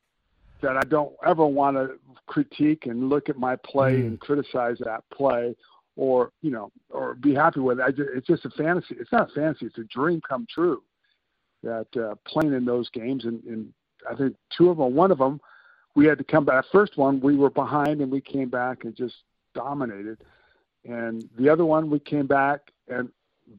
[0.62, 4.06] that I don't ever want to critique and look at my play mm.
[4.06, 5.54] and criticize that play
[5.96, 7.82] or you know or be happy with it.
[7.82, 8.96] I just, it's just a fantasy.
[8.98, 9.66] It's not a fantasy.
[9.66, 10.82] It's a dream come true.
[11.62, 13.72] That uh, playing in those games and, and
[14.08, 15.40] I think two of them, one of them,
[15.94, 16.64] we had to come back.
[16.70, 19.14] First one we were behind and we came back and just
[19.54, 20.18] dominated.
[20.84, 23.08] And the other one we came back and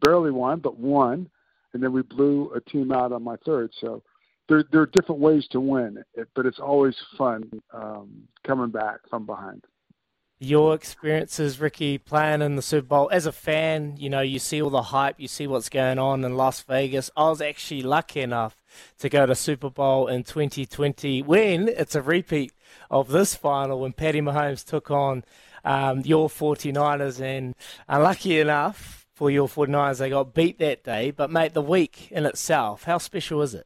[0.02, 1.30] barely won, but won.
[1.74, 3.72] And then we blew a team out on my third.
[3.82, 4.04] So
[4.48, 6.04] there, there are different ways to win,
[6.36, 9.64] but it's always fun um, coming back from behind.
[10.40, 14.62] Your experiences, Ricky, playing in the Super Bowl as a fan, you know, you see
[14.62, 17.10] all the hype, you see what's going on in Las Vegas.
[17.18, 18.56] I was actually lucky enough
[19.00, 22.54] to go to Super Bowl in 2020 when it's a repeat
[22.92, 25.24] of this final when Patty Mahomes took on
[25.66, 27.20] um, your 49ers.
[27.20, 27.56] And
[27.90, 31.10] unlucky enough for your 49ers, they got beat that day.
[31.10, 33.66] But, mate, the week in itself, how special is it?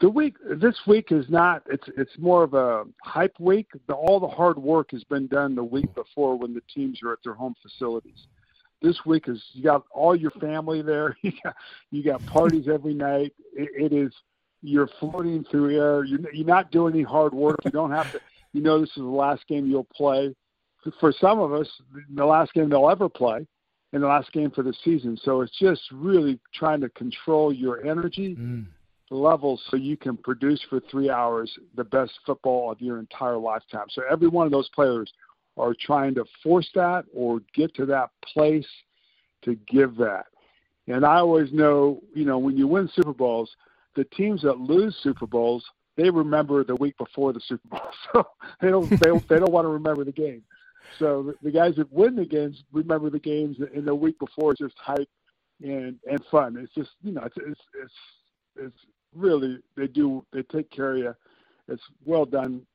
[0.00, 3.68] The week this week is not it's it's more of a hype week.
[3.86, 7.12] The, all the hard work has been done the week before when the teams are
[7.12, 8.26] at their home facilities.
[8.80, 11.16] This week is you got all your family there.
[11.22, 11.54] You got
[11.90, 13.34] you got parties every night.
[13.54, 14.12] It, it is
[14.62, 16.04] you're floating through air.
[16.04, 17.56] You're, you're not doing any hard work.
[17.64, 18.20] You don't have to
[18.52, 20.34] you know this is the last game you'll play.
[20.98, 21.68] For some of us
[22.14, 23.46] the last game they'll ever play
[23.92, 25.18] and the last game for the season.
[25.22, 28.66] So it's just really trying to control your energy mm
[29.10, 33.86] levels so you can produce for three hours the best football of your entire lifetime.
[33.90, 35.12] So every one of those players
[35.56, 38.66] are trying to force that or get to that place
[39.42, 40.26] to give that.
[40.86, 43.50] And I always know, you know, when you win Super Bowls,
[43.96, 45.64] the teams that lose Super Bowls,
[45.96, 47.80] they remember the week before the Super Bowl.
[48.12, 48.26] So
[48.60, 50.42] they don't they don't, they don't want to remember the game.
[50.98, 54.52] So the, guys that win the games remember the games in the week before.
[54.52, 55.08] It's just hype
[55.62, 56.56] and and fun.
[56.56, 57.92] It's just you know it's it's it's,
[58.56, 58.76] it's
[59.14, 61.14] really they do they take care of you.
[61.68, 62.66] It's well done,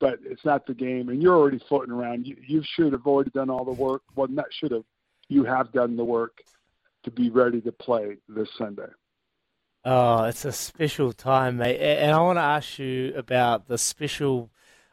[0.00, 2.26] but it's not the game, and you're already floating around.
[2.26, 4.02] You, you should have already done all the work.
[4.14, 4.84] Well, not should have.
[5.28, 6.42] You have done the work
[7.04, 8.88] to be ready to play this Sunday.
[9.84, 11.78] Oh, it's a special time, mate.
[11.78, 14.50] And I want to ask you about the special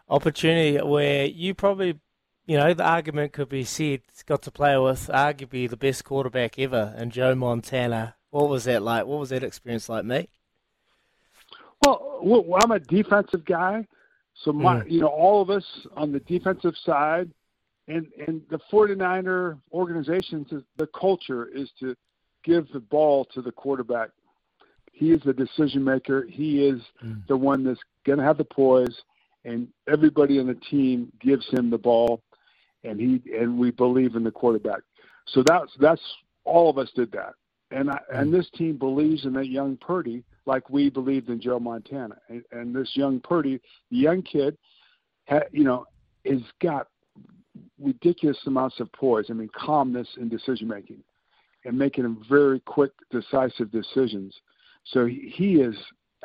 [0.10, 2.00] opportunity where you probably,
[2.46, 6.60] you know, the argument could be said, got to play with arguably the best quarterback
[6.60, 8.16] ever and Joe Montana.
[8.32, 9.06] What was that like?
[9.06, 10.30] What was that experience like, mate?
[11.84, 13.88] Well, I'm a defensive guy,
[14.44, 14.92] so my, mm.
[14.92, 15.66] you know, all of us
[15.96, 17.32] on the defensive side,
[17.88, 21.96] and and the 49er organizations, the culture is to
[22.44, 24.10] give the ball to the quarterback.
[24.92, 26.26] He is the decision maker.
[26.30, 27.26] He is mm.
[27.28, 29.02] the one that's going to have the poise,
[29.46, 32.22] and everybody on the team gives him the ball.
[32.84, 34.82] and he and we believe in the quarterback.
[35.28, 36.02] So that's that's
[36.44, 37.34] all of us did that,
[37.72, 38.38] and I, and mm.
[38.38, 42.76] this team believes in that young Purdy like we believed in Joe Montana, and, and
[42.76, 44.58] this young Purdy, the young kid,
[45.28, 45.86] ha, you know,
[46.26, 46.88] has got
[47.80, 49.26] ridiculous amounts of poise.
[49.30, 51.04] I mean, calmness in decision making,
[51.66, 54.36] and making very quick, decisive decisions.
[54.86, 55.76] So he, he is,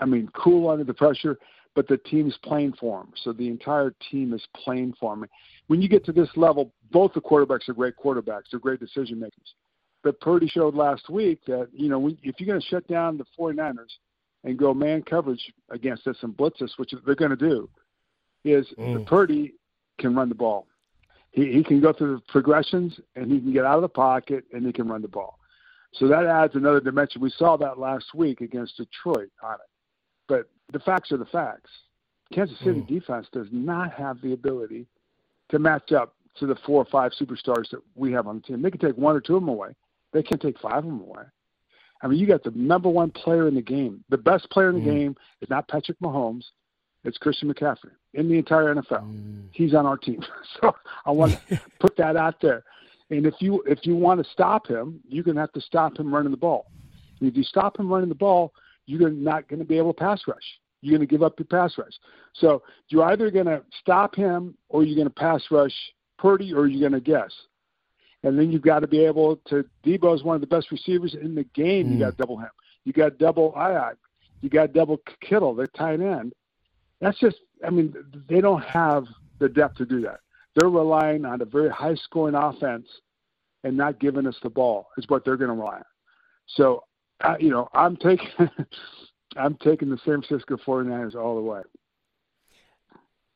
[0.00, 1.38] I mean, cool under the pressure,
[1.74, 3.12] but the team's playing for him.
[3.22, 5.26] So the entire team is playing for him.
[5.66, 8.44] When you get to this level, both the quarterbacks are great quarterbacks.
[8.50, 9.54] They're great decision makers.
[10.06, 13.24] But Purdy showed last week that, you know, if you're going to shut down the
[13.36, 13.90] 49ers
[14.44, 17.68] and go man coverage against us and blitz us, which they're going to do,
[18.44, 19.04] is mm.
[19.04, 19.54] Purdy
[19.98, 20.68] can run the ball.
[21.32, 24.44] He, he can go through the progressions and he can get out of the pocket
[24.52, 25.40] and he can run the ball.
[25.94, 27.20] So that adds another dimension.
[27.20, 29.70] We saw that last week against Detroit on it.
[30.28, 31.70] But the facts are the facts.
[32.32, 32.86] Kansas City mm.
[32.86, 34.86] defense does not have the ability
[35.48, 38.62] to match up to the four or five superstars that we have on the team.
[38.62, 39.74] They can take one or two of them away.
[40.16, 41.24] They can't take five of them away.
[42.02, 44.02] I mean, you got the number one player in the game.
[44.08, 44.98] The best player in the mm.
[44.98, 46.44] game is not Patrick Mahomes.
[47.04, 49.04] It's Christian McCaffrey in the entire NFL.
[49.04, 49.48] Mm.
[49.52, 50.22] He's on our team.
[50.62, 50.74] So
[51.04, 52.64] I want to put that out there.
[53.10, 55.98] And if you if you want to stop him, you're going to have to stop
[55.98, 56.66] him running the ball.
[57.20, 58.54] And if you stop him running the ball,
[58.86, 60.42] you're not going to be able to pass rush.
[60.80, 61.92] You're going to give up your pass rush.
[62.34, 65.74] So you're either going to stop him or you're going to pass rush
[66.18, 67.32] Purdy or you're going to guess.
[68.26, 69.64] And then you've got to be able to.
[69.84, 71.86] Deebo is one of the best receivers in the game.
[71.86, 71.92] Mm.
[71.92, 72.50] You got double him.
[72.84, 73.94] You got double Aiyuk.
[74.40, 76.32] You got double Kittle, the tight end.
[77.00, 77.36] That's just.
[77.64, 77.94] I mean,
[78.28, 79.04] they don't have
[79.38, 80.18] the depth to do that.
[80.56, 82.88] They're relying on a very high scoring offense
[83.62, 85.84] and not giving us the ball is what they're going to rely on.
[86.46, 86.82] So,
[87.20, 88.28] I, you know, I'm taking
[89.36, 91.60] I'm taking the San Francisco 49ers all the way.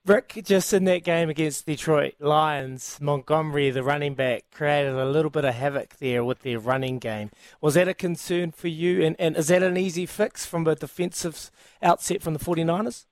[0.06, 5.30] Rick, just in that game against Detroit Lions, Montgomery, the running back, created a little
[5.30, 7.30] bit of havoc there with their running game.
[7.60, 9.04] Was that a concern for you?
[9.04, 11.50] And, and is that an easy fix from a defensive
[11.82, 13.04] outset from the 49ers?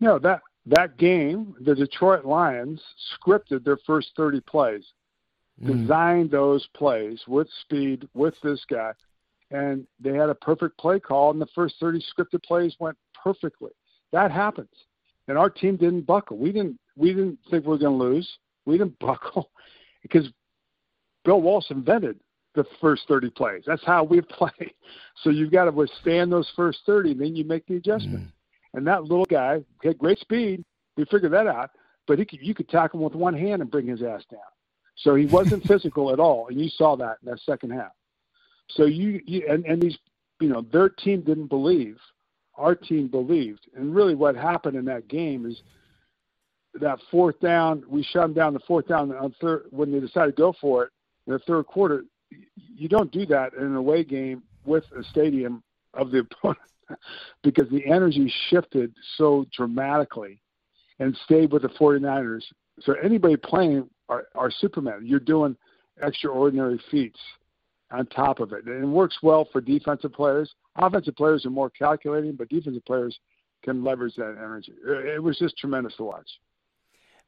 [0.00, 2.80] No, that that game, the Detroit Lions
[3.14, 4.84] scripted their first 30 plays,
[5.62, 5.80] mm.
[5.80, 8.92] designed those plays with speed with this guy,
[9.50, 13.72] and they had a perfect play call, and the first 30 scripted plays went perfectly.
[14.12, 14.68] That happens,
[15.26, 16.38] and our team didn't buckle.
[16.38, 16.78] We didn't.
[16.96, 18.28] We didn't think we were going to lose.
[18.64, 19.50] We didn't buckle
[20.02, 20.28] because
[21.24, 22.18] Bill Walsh invented
[22.54, 23.62] the first 30 plays.
[23.66, 24.74] That's how we play.
[25.22, 28.24] So you've got to withstand those first 30, and then you make the adjustment.
[28.24, 28.32] Mm.
[28.74, 30.64] And that little guy had great speed.
[30.96, 31.70] We figured that out.
[32.06, 34.40] But he could, you could tackle him with one hand and bring his ass down.
[34.96, 37.92] So he wasn't physical at all, and you saw that in that second half.
[38.70, 39.96] So you, you and, and these,
[40.40, 41.98] you know, their team didn't believe
[42.58, 43.68] our team believed.
[43.74, 45.62] And really, what happened in that game is
[46.74, 50.36] that fourth down, we shut them down the fourth down on third when they decided
[50.36, 50.90] to go for it
[51.26, 52.04] in the third quarter.
[52.76, 55.62] You don't do that in an away game with a stadium
[55.94, 56.58] of the opponent
[57.42, 60.40] because the energy shifted so dramatically
[60.98, 62.42] and stayed with the 49ers.
[62.80, 65.02] So anybody playing are, are Superman.
[65.04, 65.56] You're doing
[66.02, 67.20] extraordinary feats
[67.90, 68.64] on top of it.
[68.66, 70.52] And it works well for defensive players.
[70.76, 73.18] Offensive players are more calculating, but defensive players
[73.62, 74.72] can leverage that energy.
[74.86, 76.28] It was just tremendous to watch.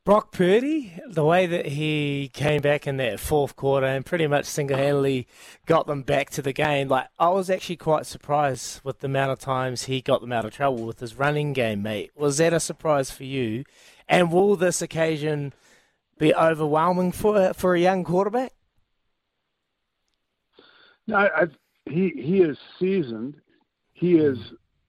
[0.02, 4.46] Brock Purdy, the way that he came back in that fourth quarter and pretty much
[4.46, 5.26] single-handedly
[5.66, 9.32] got them back to the game, like I was actually quite surprised with the amount
[9.32, 12.12] of times he got them out of trouble with his running game, mate.
[12.16, 13.64] Was that a surprise for you?
[14.08, 15.52] And will this occasion
[16.18, 18.52] be overwhelming for for a young quarterback?
[21.10, 21.46] No, I,
[21.86, 23.36] he he is seasoned.
[23.92, 24.38] He is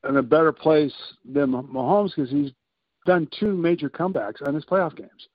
[0.08, 0.94] in a better place
[1.26, 2.52] than Mahomes because he's
[3.06, 5.28] done two major comebacks on his playoff games.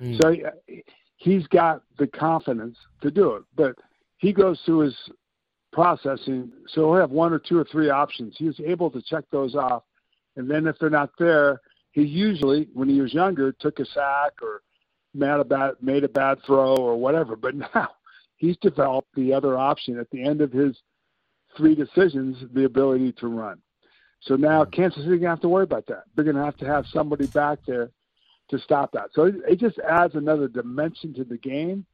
[0.00, 0.20] Mm.
[0.20, 0.30] So
[0.66, 0.82] he,
[1.16, 3.42] he's got the confidence to do it.
[3.54, 3.76] But
[4.18, 4.96] he goes through his
[5.72, 8.34] processing, so he'll have one or two or three options.
[8.38, 9.84] He's able to check those off,
[10.36, 11.60] and then if they're not there,
[11.92, 14.62] he usually, when he was younger, took a sack or
[15.14, 17.36] made a bad made a bad throw or whatever.
[17.36, 17.90] But now
[18.42, 20.76] he's developed the other option at the end of his
[21.56, 23.58] three decisions, the ability to run.
[24.20, 24.72] So now mm-hmm.
[24.72, 26.04] Kansas City gonna have to worry about that.
[26.14, 27.90] They're gonna have to have somebody back there
[28.50, 29.10] to stop that.
[29.14, 31.86] So it, it just adds another dimension to the game.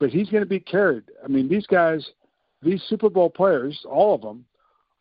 [0.00, 1.04] But he's gonna be carried.
[1.24, 2.04] I mean, these guys,
[2.62, 4.44] these Super Bowl players, all of them,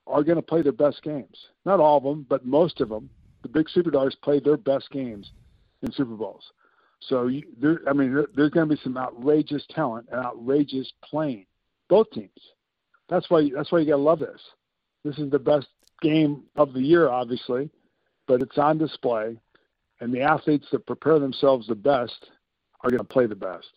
[0.06, 1.48] are gonna play their best games.
[1.66, 3.10] Not all of them, but most of them.
[3.42, 5.32] The big superstars play their best games
[5.82, 6.52] in Super Bowls.
[7.02, 10.92] So you, there, I mean, there, there's going to be some outrageous talent and outrageous
[11.04, 11.46] playing,
[11.90, 12.30] both teams.
[13.10, 14.42] That's why that's why you got to love this.
[15.04, 15.68] This is the best
[16.02, 17.70] game of the year, obviously,
[18.28, 19.38] but it's on display,
[20.00, 22.28] and the athletes that prepare themselves the best
[22.84, 23.68] are going to play the best.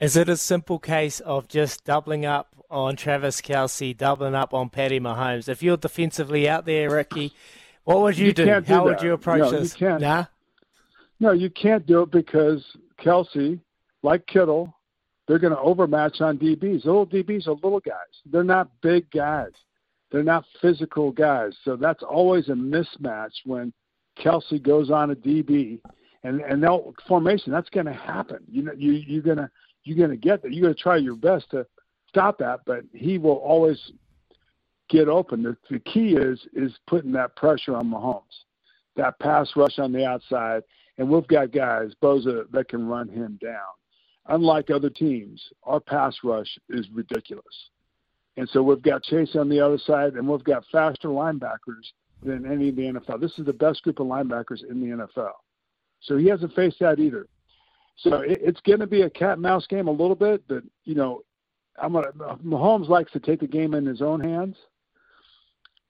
[0.00, 4.68] Is it a simple case of just doubling up on Travis Kelce, doubling up on
[4.68, 5.48] Patty Mahomes?
[5.48, 7.32] If you're defensively out there, Riki,
[7.84, 8.44] what would you, you do?
[8.44, 8.84] do How that.
[8.84, 9.72] would you approach no, this?
[9.72, 10.00] You can't.
[10.00, 10.24] Nah?
[11.24, 12.62] No, you can't do it because
[13.02, 13.58] Kelce,
[14.02, 14.76] like Kittle,
[15.26, 16.84] they're going to overmatch on DBs.
[16.84, 17.94] Little DBs are little guys.
[18.30, 19.52] They're not big guys.
[20.12, 21.56] They're not physical guys.
[21.64, 23.72] So that's always a mismatch when
[24.22, 25.80] Kelce goes on a DB,
[26.24, 27.50] and and they'll formation.
[27.52, 28.40] That's going to happen.
[28.46, 29.50] You know, you you're gonna
[29.84, 30.52] you're gonna get that.
[30.52, 31.66] You're gonna try your best to
[32.06, 33.80] stop that, but he will always
[34.90, 35.42] get open.
[35.42, 38.44] The, the key is is putting that pressure on Mahomes,
[38.96, 40.62] that pass rush on the outside,
[40.98, 43.60] and we've got guys, Bosa, that can run him down.
[44.26, 47.44] Unlike other teams, our pass rush is ridiculous.
[48.36, 51.92] And so we've got Chase on the other side, and we've got faster linebackers
[52.22, 53.20] than any of the NFL.
[53.20, 55.32] This is the best group of linebackers in the NFL.
[56.00, 57.26] So he hasn't faced that either.
[57.96, 60.62] So it, it's going to be a cat and mouse game a little bit, but
[60.84, 61.22] you know,
[61.76, 62.12] I'm gonna.
[62.44, 64.56] Mahomes likes to take the game in his own hands,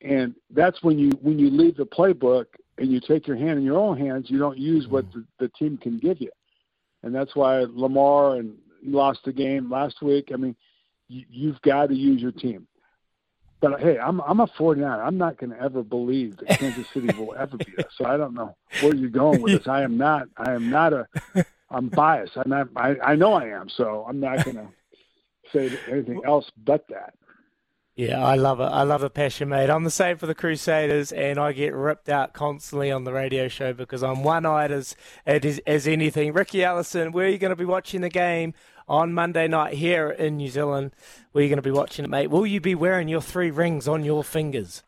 [0.00, 2.46] and that's when you when you leave the playbook
[2.78, 4.30] and you take your hand in your own hands.
[4.30, 5.20] You don't use what mm-hmm.
[5.38, 6.30] the, the team can give you,
[7.02, 8.54] and that's why Lamar and
[8.84, 10.30] lost the game last week.
[10.32, 10.56] I mean,
[11.08, 12.66] you, you've got to use your team.
[13.60, 15.00] But hey, I'm I'm a 49.
[15.00, 17.92] I'm not going to ever believe that Kansas City will ever beat us.
[17.96, 19.68] So I don't know where you're going with this.
[19.68, 20.28] I am not.
[20.36, 21.06] I am not a.
[21.70, 22.36] I'm biased.
[22.36, 22.68] I'm not.
[22.76, 23.68] I, I know I am.
[23.70, 24.68] So I'm not going to
[25.52, 27.14] say anything else but that.
[27.96, 28.64] Yeah, I love it.
[28.64, 29.70] I love the passion, mate.
[29.70, 33.46] I'm the same for the Crusaders, and I get ripped out constantly on the radio
[33.46, 36.32] show because I'm one-eyed as as, as anything.
[36.32, 38.52] Riki Ellison, where are you going to be watching the game
[38.88, 40.90] on Monday night here in New Zealand?
[41.30, 42.30] Where are you going to be watching it, mate?
[42.30, 44.82] Will you be wearing your three rings on your fingers?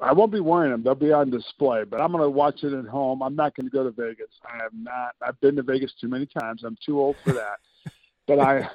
[0.00, 0.84] I won't be wearing them.
[0.84, 3.20] They'll be on display, but I'm going to watch it at home.
[3.20, 4.30] I'm not going to go to Vegas.
[4.44, 5.16] I have not.
[5.20, 6.62] I've been to Vegas too many times.
[6.62, 7.58] I'm too old for that.
[8.28, 8.68] but I,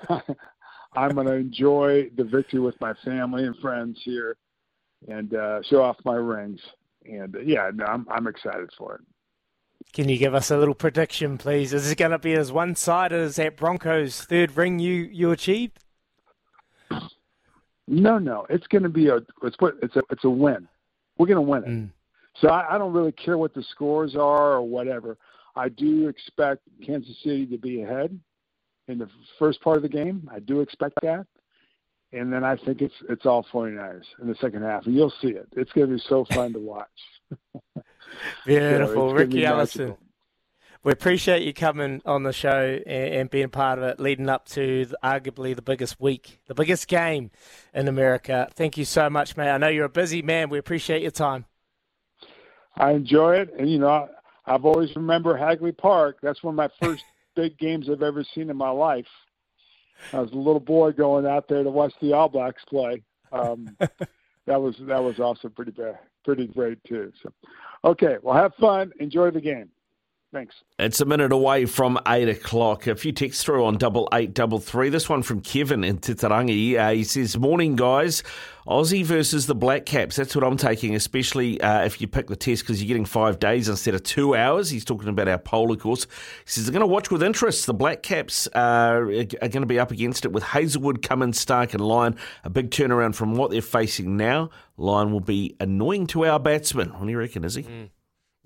[0.93, 4.37] I'm going to enjoy the victory with my family and friends here,
[5.07, 6.59] and uh, show off my rings.
[7.05, 9.01] And uh, yeah, no, I'm I'm excited for it.
[9.93, 11.73] Can you give us a little prediction, please?
[11.73, 15.79] Is it going to be as one-sided as that Broncos third ring you you achieved?
[17.87, 20.67] No, no, it's going to be a it's what it's a it's a win.
[21.17, 21.69] We're going to win it.
[21.69, 21.89] Mm.
[22.41, 25.17] So I, I don't really care what the scores are or whatever.
[25.55, 28.19] I do expect Kansas City to be ahead
[28.87, 30.29] in the first part of the game.
[30.33, 31.25] I do expect that.
[32.13, 34.85] And then I think it's it's all 49ers in the second half.
[34.85, 35.47] And you'll see it.
[35.55, 36.87] It's going to be so fun to watch.
[38.45, 39.09] Beautiful.
[39.09, 39.81] So Riki be Ellison.
[39.89, 40.07] magical.
[40.83, 44.47] We appreciate you coming on the show and, and being part of it, leading up
[44.49, 47.31] to the, arguably the biggest week, the biggest game
[47.73, 48.47] in America.
[48.53, 49.49] Thank you so much, mate.
[49.49, 50.49] I know you're a busy man.
[50.49, 51.43] We appreciate your time.
[52.77, 53.53] I enjoy it.
[53.59, 54.07] And, you know,
[54.45, 56.19] I've always remember Hagley Park.
[56.21, 57.03] That's one of my first
[57.37, 59.05] big games I've ever seen in my life.
[60.11, 63.03] I was a little boy going out there to watch the All Blacks play.
[63.31, 63.77] Um,
[64.45, 67.13] that was that was also pretty bad, pretty great too.
[67.23, 67.31] So,
[67.85, 69.69] okay, well, have fun, enjoy the game.
[70.33, 70.61] Thanks.
[70.77, 72.85] It's a minute away from eight o'clock.
[72.85, 74.89] A few texts through on double eight double three.
[74.89, 76.77] This one from Kevin in Titirangi.
[76.77, 78.23] Uh, he says, "Morning, guys.
[78.67, 80.17] Aussie versus the Black Caps.
[80.17, 83.39] That's what I'm taking, especially uh, if you pick the test because you're getting five
[83.39, 86.03] days instead of two hours." He's talking about our poll, of course.
[86.03, 87.65] He says they're going to watch with interest.
[87.65, 91.71] The Black Caps uh, are going to be up against it with Hazlewood, Cummins, Starc,
[91.71, 92.17] and Lyon.
[92.43, 94.49] A big turnaround from what they're facing now.
[94.75, 96.89] Lyon will be annoying to our batsmen.
[96.89, 97.45] What do you reckon?
[97.45, 97.63] Is he?
[97.63, 97.89] Mm.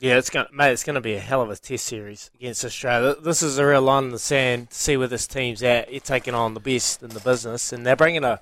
[0.01, 0.71] Yeah, it's going, mate.
[0.71, 3.15] It's going to be a hell of a test series against Australia.
[3.21, 5.91] This is a real line in the sand to see where this team's at.
[5.91, 8.39] You're taking on the best in the business, and they're bringing a,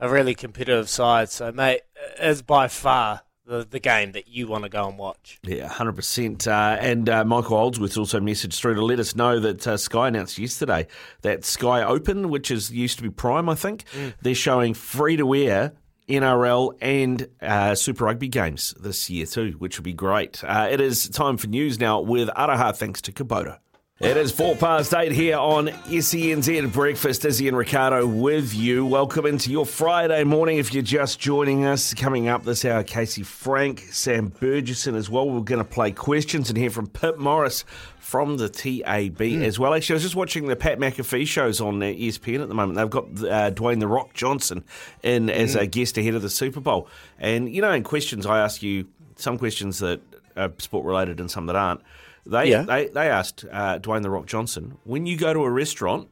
[0.00, 1.28] a really competitive side.
[1.28, 1.82] So, mate,
[2.18, 5.38] it's by far the, the game that you want to go and watch.
[5.42, 6.48] Yeah, hundred uh, percent.
[6.48, 10.38] And uh, Michael Oldsworth also messaged through to let us know that uh, Sky announced
[10.38, 10.86] yesterday
[11.20, 14.14] that Sky Open, which is used to be Prime, I think, mm.
[14.22, 15.74] they're showing free to air
[16.08, 20.42] NRL and uh, Super Rugby games this year too, which will be great.
[20.44, 23.58] Uh, it is time for news now with Araha, thanks to Kubota.
[24.02, 27.24] It is four past eight here on SENZ Breakfast.
[27.24, 28.84] Izzy and Riccardo with you.
[28.84, 30.58] Welcome into your Friday morning.
[30.58, 35.30] If you're just joining us, coming up this hour, Casey Frank, Sam Burgesson as well.
[35.30, 37.64] We're going to play questions and hear from Pip Morris
[38.02, 39.44] from the TAB mm.
[39.44, 39.72] as well.
[39.72, 42.76] Actually, I was just watching the Pat McAfee shows on uh, ESPN at the moment.
[42.76, 44.64] They've got uh, Dwayne the Rock Johnson
[45.04, 45.30] in mm.
[45.30, 46.88] as a guest ahead of the Super Bowl.
[47.20, 50.00] And you know, in questions, I ask you some questions that
[50.36, 51.80] are sport related and some that aren't.
[52.26, 52.62] They yeah.
[52.62, 56.08] they, they asked uh, Dwayne the Rock Johnson, when you go to a restaurant,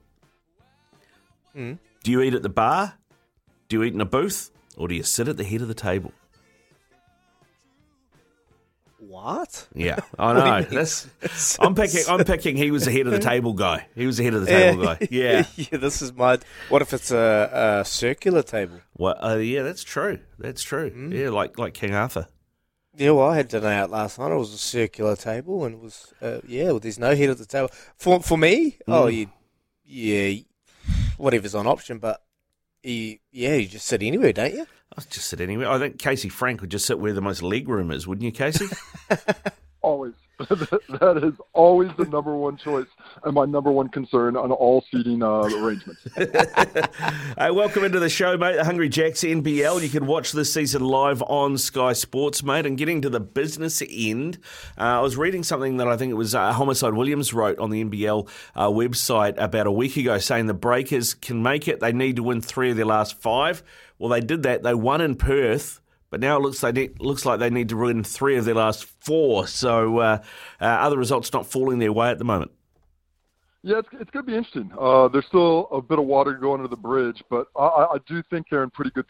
[1.57, 1.77] mm.
[2.05, 2.95] do you eat at the bar,
[3.69, 5.75] do you eat in a booth, or do you sit at the head of the
[5.75, 6.13] table?
[9.11, 9.67] What?
[9.75, 10.63] Yeah, I know.
[10.63, 11.09] That's,
[11.59, 12.05] I'm picking.
[12.09, 12.57] I'm picking.
[12.57, 13.89] He was ahead of the table guy.
[13.97, 14.99] He was ahead of the table guy.
[15.11, 15.47] Yeah.
[15.57, 15.79] yeah.
[15.79, 16.39] This is my.
[16.69, 18.79] What if it's a, a circular table?
[18.97, 20.21] Well, uh, yeah, that's true.
[20.39, 20.93] That's true.
[20.93, 21.13] Mm.
[21.13, 22.29] Yeah, like like King Arthur.
[22.97, 24.31] Yeah, well, I had dinner out last night.
[24.31, 26.67] It was a circular table, and it was uh, yeah.
[26.67, 28.79] Well, there's no head at the table for for me.
[28.87, 28.95] Mm.
[28.95, 29.27] Oh, you,
[29.85, 30.41] yeah,
[31.17, 32.23] whatever's on option, but
[32.85, 34.67] you, yeah, you just sit anywhere, don't you?
[34.97, 35.69] I just sit anywhere.
[35.69, 38.33] I think Casey Frank would just sit where the most leg room is, wouldn't you,
[38.33, 38.67] Casey?
[39.83, 40.15] Always.
[40.49, 42.87] that is always the number one choice
[43.25, 46.01] and my number one concern on all seating uh, arrangements.
[46.17, 48.57] hey, welcome into the show, mate.
[48.57, 49.83] The Hungry Jacks NBL.
[49.83, 52.65] You can watch this season live on Sky Sports, mate.
[52.65, 54.39] And getting to the business end,
[54.79, 57.69] uh, I was reading something that I think it was uh, Homicide Williams wrote on
[57.69, 61.81] the NBL uh, website about a week ago, saying the Breakers can make it.
[61.81, 63.63] They need to win three of their last five.
[64.01, 64.65] Well, they did that.
[64.65, 65.81] They won in Perth.
[66.11, 68.57] But now it looks like it looks like they need to win three of their
[68.57, 69.47] last four.
[69.47, 70.23] So uh,
[70.61, 72.51] uh, other results not falling their way at the moment.
[73.63, 74.73] Yeah, it's, it's going to be interesting.
[74.77, 78.23] Uh, there's still a bit of water going under the bridge, but I, I do
[78.31, 79.05] think they're in pretty good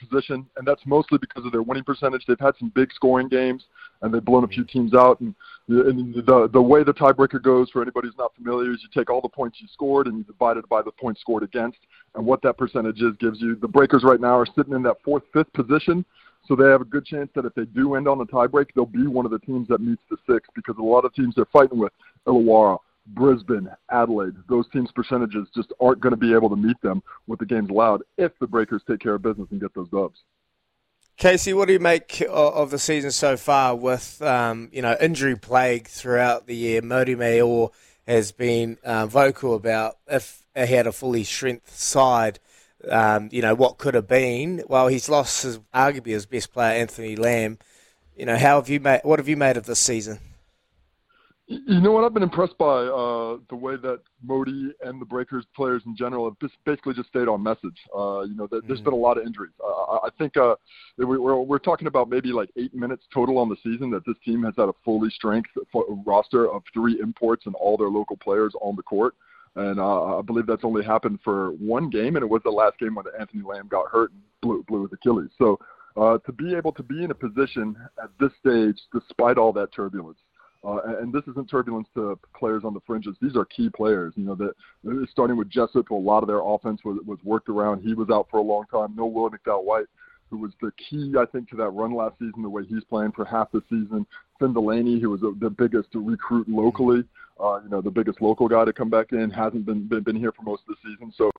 [0.00, 2.26] position, and that's mostly because of their winning percentage.
[2.26, 3.64] They've had some big scoring games,
[4.02, 5.20] and they've blown a few teams out.
[5.20, 5.32] And,
[5.68, 9.10] and the the way the tiebreaker goes, for anybody who's not familiar, is you take
[9.10, 11.78] all the points you scored and you divide it by the points scored against,
[12.14, 13.56] and what that percentage is gives you.
[13.56, 16.04] The Breakers right now are sitting in that fourth, fifth position.
[16.46, 18.84] So they have a good chance that if they do end on a tiebreak, they'll
[18.84, 21.46] be one of the teams that meets the six because a lot of teams they're
[21.46, 21.92] fighting with,
[22.26, 27.02] Illawarra, Brisbane, Adelaide, those teams' percentages just aren't going to be able to meet them
[27.26, 30.20] with the games allowed if the Breakers take care of business and get those dubs.
[31.16, 35.36] Casey, what do you make of the season so far with um, you know injury
[35.36, 36.82] plague throughout the year?
[36.82, 37.70] Mody Maor
[38.06, 42.38] has been uh, vocal about if he had a fully strength side,
[42.90, 44.62] um, you know, what could have been.
[44.68, 47.58] Well, he's lost his, arguably his best player, Anthony Lamb.
[48.16, 49.00] You know, how have you made?
[49.02, 50.20] What have you made of this season?
[51.46, 52.04] You know what?
[52.04, 56.24] I've been impressed by uh, the way that Mody and the Breakers players in general
[56.24, 57.76] have just basically just stayed on message.
[57.94, 58.84] Uh, you know, there's mm-hmm.
[58.84, 59.52] been a lot of injuries.
[59.62, 60.54] Uh, I think uh,
[60.96, 64.42] we're, we're talking about maybe like eight minutes total on the season that this team
[64.44, 65.50] has had a fully strength
[66.06, 69.14] roster of three imports and all their local players on the court.
[69.56, 72.78] And uh, I believe that's only happened for one game, and it was the last
[72.78, 75.30] game when Anthony Lamb got hurt and blew, blew his Achilles.
[75.36, 75.58] So
[75.96, 79.74] uh, to be able to be in a position at this stage, despite all that
[79.74, 80.18] turbulence,
[80.64, 83.16] uh, and this isn't turbulence to players on the fringes.
[83.20, 84.14] These are key players.
[84.16, 84.54] You know that
[85.10, 87.82] starting with Jessop, a lot of their offense was, was worked around.
[87.82, 88.94] He was out for a long time.
[88.96, 89.86] No Will McDowell White,
[90.30, 92.42] who was the key, I think, to that run last season.
[92.42, 94.06] The way he's playing for half the season.
[94.38, 97.04] Finn Delany, who was a, the biggest recruit locally.
[97.38, 100.16] Uh, you know, the biggest local guy to come back in hasn't been, been been
[100.16, 101.12] here for most of the season.
[101.16, 101.30] So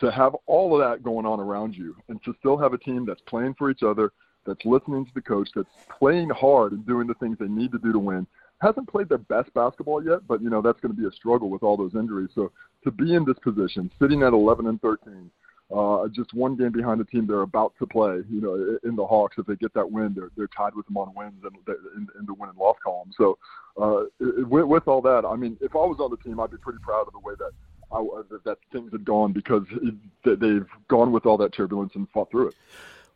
[0.00, 3.06] to have all of that going on around you, and to still have a team
[3.06, 4.12] that's playing for each other,
[4.44, 5.68] that's listening to the coach, that's
[5.98, 8.26] playing hard and doing the things they need to do to win
[8.62, 11.50] hasn't played their best basketball yet, but you know that's going to be a struggle
[11.50, 12.30] with all those injuries.
[12.34, 12.52] So
[12.84, 15.30] to be in this position, sitting at 11 and 13,
[15.74, 19.04] uh, just one game behind the team they're about to play, you know, in the
[19.04, 21.56] Hawks, if they get that win, they're they're tied with them on wins and
[21.96, 23.10] in, in the win and loss column.
[23.18, 23.38] So
[23.80, 26.58] uh, with, with all that, I mean, if I was on the team, I'd be
[26.58, 27.50] pretty proud of the way that
[27.90, 28.02] I,
[28.44, 32.48] that things had gone because it, they've gone with all that turbulence and fought through
[32.48, 32.54] it.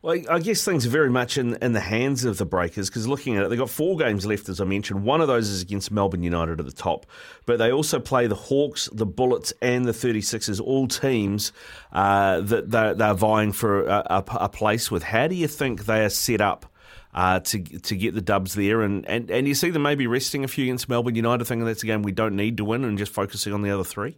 [0.07, 3.09] Well, I guess things are very much in, in the hands of the Breakers because
[3.09, 5.03] looking at it, they've got four games left, as I mentioned.
[5.03, 7.05] One of those is against Melbourne United at the top,
[7.45, 11.51] but they also play the Hawks, the Bullets, and the 36ers, all teams
[11.91, 15.03] uh, that they're, they're, vying for a, a, a, place with.
[15.03, 16.65] How do you think they are set up?
[17.13, 20.43] Uh, to to get the dubs there, and, and, and you see them maybe resting
[20.43, 22.95] a few against Melbourne United, thinking that's a game we don't need to win, and
[22.95, 24.17] just focusing on the other three.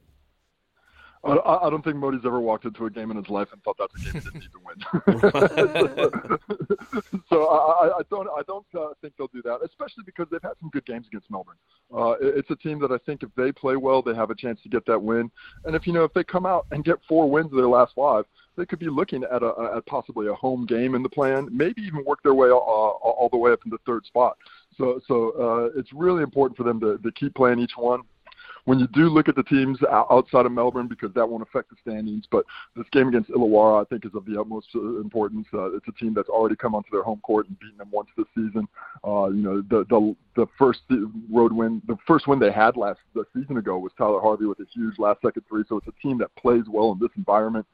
[1.24, 3.78] I, I don't think Mody's ever walked into a game in his life and thought
[3.78, 4.78] that's a game he didn't need to win.
[7.30, 10.54] so I, I don't, I don't uh, think they'll do that, especially because they've had
[10.62, 11.58] some good games against Melbourne.
[11.94, 14.62] Uh, it's a team that I think if they play well, they have a chance
[14.64, 15.30] to get that win.
[15.66, 17.96] And if you know if they come out and get four wins of their last
[17.96, 18.24] five,
[18.56, 21.82] they could be looking at a at possibly a home game in the plan, maybe
[21.82, 24.38] even work their way all, uh, all the way up into third spot.
[24.78, 28.02] So so uh, it's really important for them to, to keep playing each one
[28.70, 31.76] when you do look at the teams outside of Melbourne, because that won't affect the
[31.82, 32.46] standings, but
[32.76, 35.48] this game against Illawarra, I think, is of the utmost uh, importance.
[35.52, 38.10] Uh, it's a team that's already come onto their home court and beaten them once
[38.16, 38.68] this season.
[39.04, 40.82] Uh, you know, the the the first
[41.32, 44.60] road win, the first win they had last the season ago was Tyler Harvey with
[44.60, 45.64] a huge last second three.
[45.68, 47.66] So it's a team that plays well in this environment.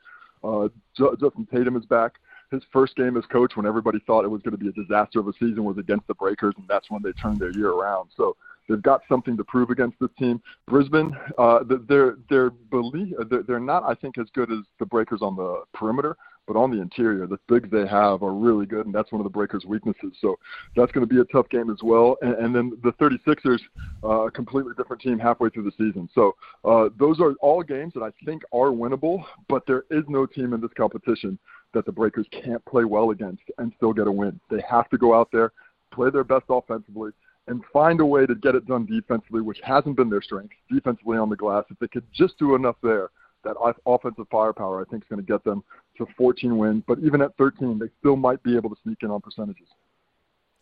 [0.46, 2.14] Uh, Justin Tatum is back
[2.52, 5.20] his first game as coach when everybody thought it was going to be a disaster
[5.20, 8.12] of a season was against the Breakers, and that's when they turned their year around.
[8.16, 8.38] So
[8.68, 10.42] They've got something to prove against this team.
[10.68, 13.14] Brisbane, uh, they're they're believe
[13.48, 16.82] they're, not I think as good as the Breakers on the perimeter, but on the
[16.82, 20.14] interior, the bigs they have are really good, and that's one of the Breakers' weaknesses.
[20.22, 20.38] So
[20.76, 22.18] that's going to be a tough game as well.
[22.22, 23.60] And, and then the 36ers,
[24.04, 26.10] uh, a completely different team halfway through the season.
[26.14, 30.26] So uh, those are all games that I think are winnable, but there is no
[30.26, 31.40] team in this competition
[31.74, 34.40] that the Breakers can't play well against and still get a win.
[34.50, 35.52] They have to go out there,
[35.92, 37.12] play their best offensively,
[37.48, 41.18] and find a way to get it done defensively, which hasn't been their strength, defensively
[41.18, 41.64] on the glass.
[41.70, 43.10] If they could just do enough there,
[43.44, 45.64] that offensive firepower, I think, is going to get them
[45.98, 46.84] to 14 wins.
[46.88, 49.68] But even at 13, they still might be able to sneak in on percentages.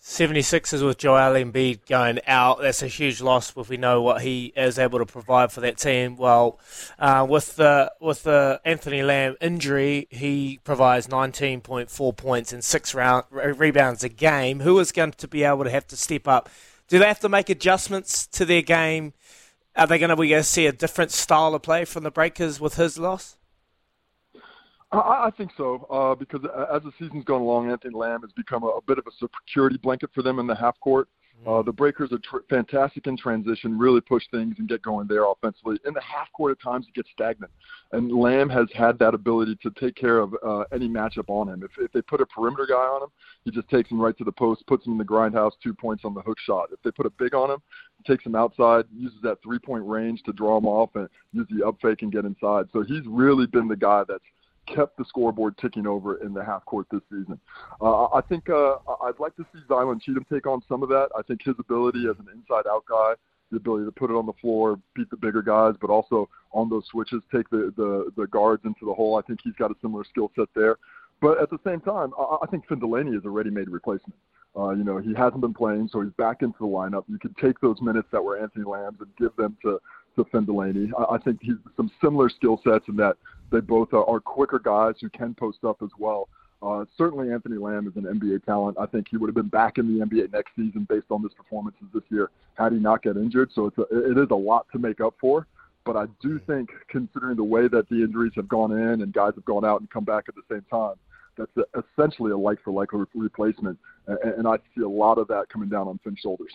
[0.04, 2.60] 76ers with Joel Embiid going out.
[2.62, 5.78] That's a huge loss if we know what he is able to provide for that
[5.78, 6.18] team.
[6.18, 6.60] Well,
[7.00, 13.24] uh, with the with the Anthony Lamb injury, he provides 19.4 points and six round,
[13.32, 14.60] rebounds a game.
[14.60, 16.50] Who is going to be able to have to step up?
[16.88, 19.14] Do they have to make adjustments to their game?
[19.76, 22.12] Are they going to, be going to see a different style of play from the
[22.12, 23.38] Breakers with his loss?
[24.92, 28.64] I, I think so, uh, because as the season's gone along, Anthony Lamb has become
[28.64, 31.10] a, a bit of a security blanket for them in the half court.
[31.46, 35.30] Uh, the Breakers are tr- fantastic in transition, really push things and get going there
[35.30, 35.78] offensively.
[35.86, 37.52] In the half court, at times it gets stagnant,
[37.92, 41.62] and Lamb has had that ability to take care of uh, any matchup on him.
[41.64, 43.10] If, if they put a perimeter guy on him,
[43.44, 46.06] he just takes him right to the post, puts him in the grindhouse, two points
[46.06, 46.70] on the hook shot.
[46.72, 47.62] If they put a big on him,
[48.08, 51.66] takes him outside, uses that three point range to draw him off, and use the
[51.66, 52.68] up fake and get inside.
[52.72, 54.24] So he's really been the guy that's
[54.68, 57.40] kept the scoreboard ticking over in the half court this season.
[57.82, 61.10] Uh, I think uh, I'd like to see Zylan Cheatham take on some of that.
[61.18, 63.14] I think his ability as an inside out guy,
[63.52, 66.70] the ability to put it on the floor, beat the bigger guys, but also on
[66.70, 69.18] those switches, take the, the, the guards into the hole.
[69.18, 70.78] I think he's got a similar skill set there.
[71.22, 74.16] But at the same time, I, I think Finn Delany is a ready-made replacement.
[74.56, 77.06] Uh, you know, he hasn't been playing, so he's back into the lineup.
[77.08, 79.80] You could take those minutes that were Anthony Lamb's and give them to
[80.16, 80.92] to Finn Delany.
[80.98, 83.18] I, I think he's some similar skill sets in that
[83.54, 86.28] they both are, are quicker guys who can post up as well.
[86.62, 88.78] Uh, certainly, Anthony Lamb is an NBA talent.
[88.80, 91.34] I think he would have been back in the NBA next season based on his
[91.34, 93.52] performances this year had he not get injured.
[93.54, 93.82] So it's a,
[94.12, 95.46] it is a lot to make up for.
[95.86, 99.34] But I do think, considering the way that the injuries have gone in and guys
[99.36, 100.96] have gone out and come back at the same time,
[101.38, 103.78] that's a, essentially a like-for-like re- replacement.
[104.08, 106.54] And, and I see a lot of that coming down on Finn's shoulders.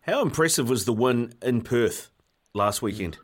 [0.00, 2.10] How impressive was the win in Perth
[2.54, 3.18] last weekend?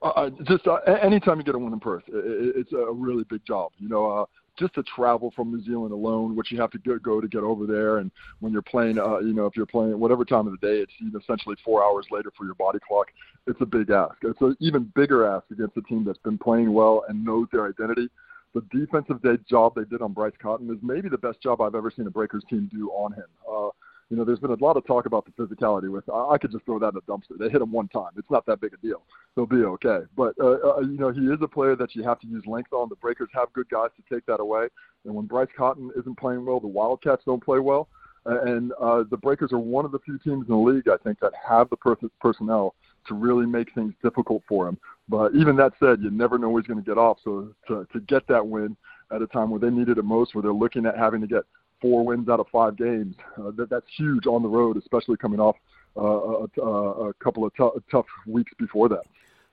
[0.00, 3.24] Uh, uh, just uh, anytime you get a win in Perth, it, it's a really
[3.24, 3.72] big job.
[3.78, 4.24] You know, uh,
[4.56, 7.42] just to travel from New Zealand alone, which you have to go, go to get
[7.42, 10.52] over there, and when you're playing, uh, you know, if you're playing whatever time of
[10.52, 13.08] the day, it's you know, essentially four hours later for your body clock.
[13.46, 14.14] It's a big ask.
[14.22, 17.66] It's an even bigger ask against a team that's been playing well and knows their
[17.68, 18.08] identity.
[18.54, 21.74] The defensive day job they did on Bryce Cotton is maybe the best job I've
[21.74, 23.26] ever seen a Breakers team do on him.
[23.50, 23.68] Uh,
[24.10, 26.08] you know, there's been a lot of talk about the physicality with.
[26.08, 27.38] I, I could just throw that in a dumpster.
[27.38, 28.10] They hit him one time.
[28.16, 29.02] It's not that big a deal.
[29.36, 30.00] They'll be okay.
[30.16, 32.72] But uh, uh, you know, he is a player that you have to use length
[32.72, 32.88] on.
[32.88, 34.68] The Breakers have good guys to take that away.
[35.04, 37.88] And when Bryce Cotton isn't playing well, the Wildcats don't play well.
[38.24, 41.18] And uh, the Breakers are one of the few teams in the league, I think,
[41.20, 42.74] that have the per- personnel
[43.06, 44.78] to really make things difficult for him.
[45.08, 47.18] But even that said, you never know where he's going to get off.
[47.24, 48.76] So to, to get that win
[49.12, 51.44] at a time where they needed it most, where they're looking at having to get
[51.80, 53.16] four wins out of five games.
[53.36, 55.56] Uh, that, that's huge on the road, especially coming off
[55.96, 59.02] uh, a, a, couple of t- tough weeks before that.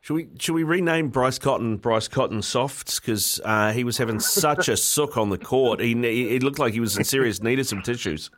[0.02, 4.20] Should we should we rename Bryce Cotton Bryce Cotton Softs because uh, he was having
[4.20, 5.80] such a sook on the court.
[5.80, 8.30] He he looked like he was in serious need of some tissues.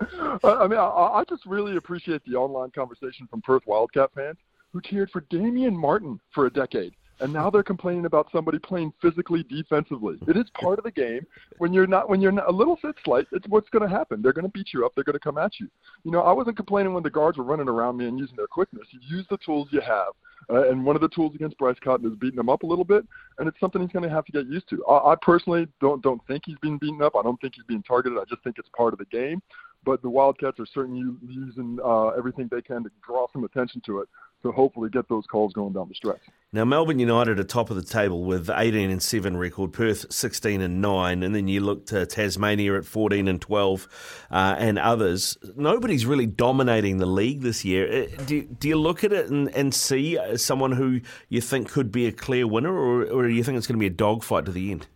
[0.00, 4.38] I mean, I, I just really appreciate the online conversation from Perth Wildcat fans
[4.72, 8.92] who cheered for Damian Martin for a decade and now they're complaining about somebody playing
[9.00, 10.16] physically defensively.
[10.28, 11.26] It is part of the game.
[11.58, 14.22] When you're not, when you're not, a little bit slight, it's what's going to happen.
[14.22, 14.92] They're going to beat you up.
[14.94, 15.68] They're going to come at you.
[16.04, 18.46] You know, I wasn't complaining when the guards were running around me and using their
[18.46, 18.86] quickness.
[18.90, 20.08] You use the tools you have.
[20.48, 22.84] Uh, and one of the tools against Bryce Cotton is beating him up a little
[22.84, 23.04] bit,
[23.38, 24.84] and it's something he's going to have to get used to.
[24.86, 27.16] I, I personally don't don't think he's being beaten up.
[27.16, 28.18] I don't think he's being targeted.
[28.18, 29.42] I just think it's part of the game.
[29.86, 34.00] But the Wildcats are certainly using uh, everything they can to draw some attention to
[34.00, 34.08] it
[34.42, 36.20] to hopefully get those calls going down the stretch.
[36.52, 40.60] Now, Melbourne United are top of the table with 18 and 7 record, Perth 16
[40.60, 45.38] and 9, and then you look to Tasmania at 14 and 12 uh, and others.
[45.56, 48.04] Nobody's really dominating the league this year.
[48.04, 51.92] Uh, do, do you look at it and, and see someone who you think could
[51.92, 54.46] be a clear winner, or, or do you think it's going to be a dogfight
[54.46, 54.86] to the end?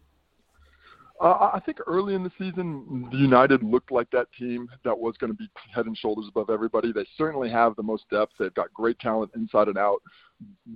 [1.21, 5.17] Uh, I think early in the season, the United looked like that team that was
[5.19, 6.93] going to be head and shoulders above everybody.
[6.93, 8.33] They certainly have the most depth.
[8.39, 9.99] They've got great talent inside and out,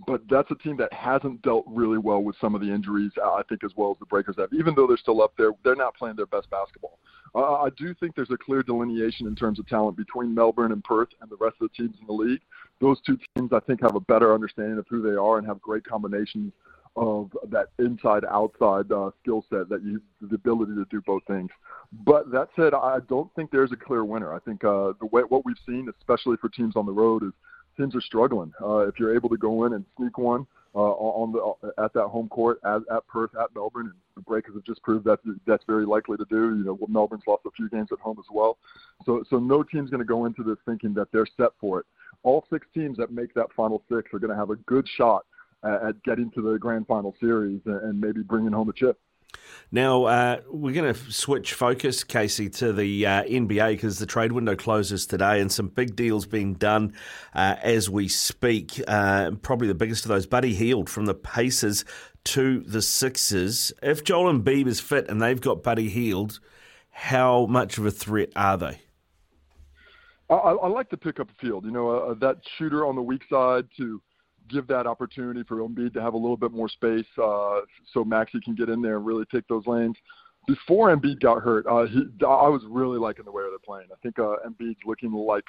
[0.07, 3.11] but that's a team that hasn't dealt really well with some of the injuries.
[3.17, 4.53] Uh, I think as well as the Breakers have.
[4.53, 6.99] Even though they're still up there, they're not playing their best basketball.
[7.35, 10.85] Uh, I do think there's a clear delineation in terms of talent between Melbourne and
[10.85, 12.43] Perth and the rest of the teams in the league.
[12.83, 15.61] Those two teams, I think, have a better understanding of who they are and have
[15.63, 16.53] great combinations
[16.97, 21.51] of that inside outside uh, skill set that you the ability to do both things.
[22.05, 24.33] But that said, I don't think there's a clear winner.
[24.33, 27.33] I think uh, the way what we've seen, especially for teams on the road, is
[27.77, 28.53] teams are struggling.
[28.63, 32.09] Uh, if you're able to go in and sneak one uh, on the at that
[32.09, 35.65] home court at, at Perth, at Melbourne, and the Breakers have just proved that that's
[35.67, 36.57] very likely to do.
[36.57, 38.59] You know, Melbourne's lost a few games at home as well,
[39.05, 41.87] so so no team's going to go into this thinking that they're set for it.
[42.23, 45.25] All six teams that make that final six are going to have a good shot
[45.65, 48.99] at, getting to the grand final series and, maybe bringing home a chip.
[49.73, 54.33] Now, uh, we're going to switch focus, Casey, to the uh, NBA because the trade
[54.33, 56.93] window closes today and some big deals being done
[57.35, 58.81] uh, as we speak.
[58.87, 61.85] Uh, probably the biggest of those, Buddy Hield from the Pacers
[62.25, 63.73] to the Sixers.
[63.83, 66.39] If Joel and Embiid is fit and they've got Buddy Hield,
[66.91, 68.81] how much of a threat are they?
[70.31, 71.65] I, I like to pick up a Hield.
[71.65, 74.01] You know, uh, that shooter on the weak side to–
[74.49, 77.61] give that opportunity for Embiid to have a little bit more space uh,
[77.93, 79.97] so Maxey can get in there and really take those lanes.
[80.47, 83.89] Before Embiid got hurt, uh, he, I was really liking the way they're playing.
[83.91, 85.45] I think uh, Embiid's looking like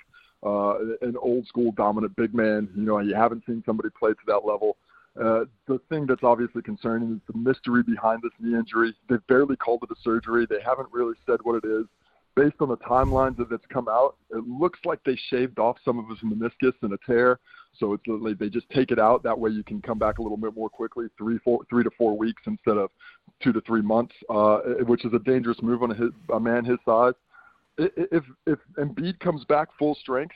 [0.45, 2.69] uh, an old school dominant big man.
[2.75, 4.77] You know, you haven't seen somebody play to that level.
[5.19, 8.93] Uh, the thing that's obviously concerning is the mystery behind this knee injury.
[9.09, 10.45] They've barely called it a surgery.
[10.49, 11.85] They haven't really said what it is.
[12.35, 15.97] Based on the timelines that it's come out, it looks like they shaved off some
[15.99, 17.39] of his meniscus and a tear.
[17.79, 19.23] So it's literally they just take it out.
[19.23, 21.91] That way you can come back a little bit more quickly, three, four, three to
[21.97, 22.89] four weeks instead of
[23.41, 26.65] two to three months, uh, which is a dangerous move on a, his, a man
[26.65, 27.13] his size.
[27.77, 30.35] If if Embiid comes back full strength,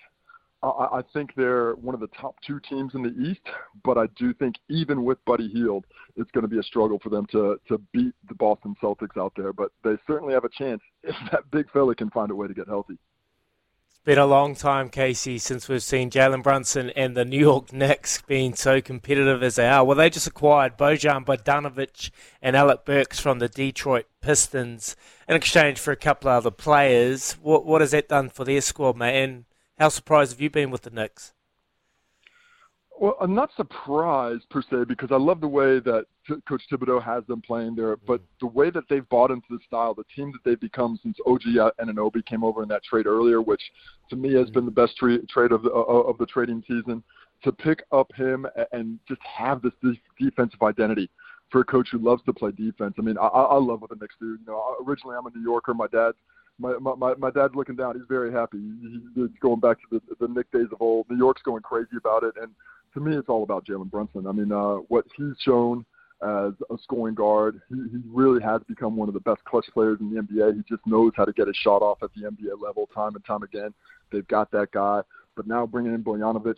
[0.62, 3.42] I, I think they're one of the top two teams in the East.
[3.86, 5.86] But I do think even with Buddy Hield,
[6.18, 9.34] it's going to be a struggle for them to to beat the Boston Celtics out
[9.38, 9.54] there.
[9.54, 12.54] But they certainly have a chance if that big fella can find a way to
[12.54, 12.98] get healthy
[14.10, 18.24] been a long time, Casey, since we've seen Jalen Brunson and the New York Knicks
[18.24, 19.86] being so competitive as they are.
[19.86, 22.10] Well, they just acquired Bojan Bogdanovic
[22.42, 24.96] and Alec Burks from the Detroit Pistons
[25.28, 27.34] in exchange for a couple of other players.
[27.34, 29.24] What what has that done for their squad, mate?
[29.24, 29.46] And
[29.78, 31.34] how surprised have you been with the Knicks?
[33.00, 37.26] Well, I'm not surprised per se because I love the way that Coach Thibodeau has
[37.28, 37.96] them playing there.
[37.96, 38.46] But mm-hmm.
[38.46, 41.44] the way that they've bought into the style, the team that they've become since OG
[41.82, 43.62] Anunoby came over in that trade earlier, which
[44.10, 46.62] to me has been the best tra- trade of the, uh, uh, of the trading
[46.68, 47.02] season,
[47.42, 51.10] to pick up him and just have this, this defensive identity
[51.54, 52.96] for a coach who loves to play defense.
[53.00, 54.32] I mean, I, I love what the Knicks do.
[54.32, 55.74] You know, originally I'm a New Yorker.
[55.74, 56.18] My dad's
[56.60, 57.96] my, my my dad's looking down.
[57.96, 58.58] He's very happy.
[58.58, 61.06] He, he's going back to the the Knick days of old.
[61.10, 62.52] New York's going crazy about it, and
[62.94, 64.28] to me, it's all about Jalen Brunson.
[64.28, 65.86] I mean, uh, what he's shown
[66.22, 70.00] as a scoring guard, he, he really has become one of the best clutch players
[70.02, 70.56] in the NBA.
[70.56, 73.24] He just knows how to get a shot off at the NBA level time and
[73.26, 73.74] time again.
[74.12, 75.02] They've got that guy.
[75.36, 76.58] But now bringing in Bojanovic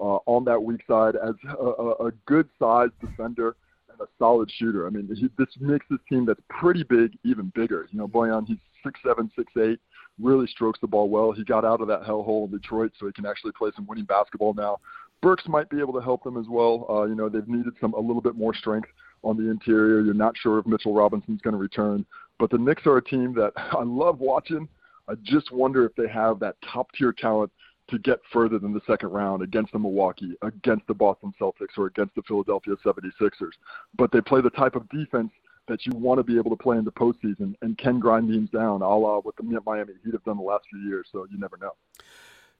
[0.00, 3.56] uh, on that weak side as a, a, good sized defender
[3.90, 4.86] and a solid shooter.
[4.86, 7.86] I mean, he, this makes this team that's pretty big even bigger.
[7.90, 9.78] You know, Bojan, he's six seven, six eight,
[10.20, 11.32] really strokes the ball well.
[11.32, 14.04] He got out of that hellhole in Detroit, so he can actually play some winning
[14.04, 14.78] basketball now.
[15.22, 16.84] Burks might be able to help them as well.
[16.90, 18.88] Uh, you know, they've needed some a little bit more strength
[19.22, 20.00] on the interior.
[20.00, 22.04] You're not sure if Mitchell Robinson's going to return,
[22.38, 24.68] but the Knicks are a team that I love watching.
[25.08, 27.50] I just wonder if they have that top tier talent
[27.88, 31.86] to get further than the second round against the Milwaukee, against the Boston Celtics, or
[31.86, 33.52] against the Philadelphia 76ers.
[33.96, 35.30] But they play the type of defense
[35.68, 38.50] that you want to be able to play in the postseason and can grind teams
[38.50, 41.06] down, a la what the Miami Heat have done the last few years.
[41.12, 41.72] So you never know.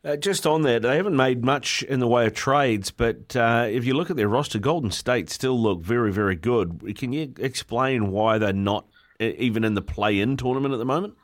[0.04, 3.66] Uh, just on that, they haven't made much in the way of trades, but uh,
[3.70, 6.96] if you look at their roster, Golden State still look very, very good.
[6.96, 8.86] Can you explain why they're not
[9.20, 11.14] even in the play-in tournament at the moment?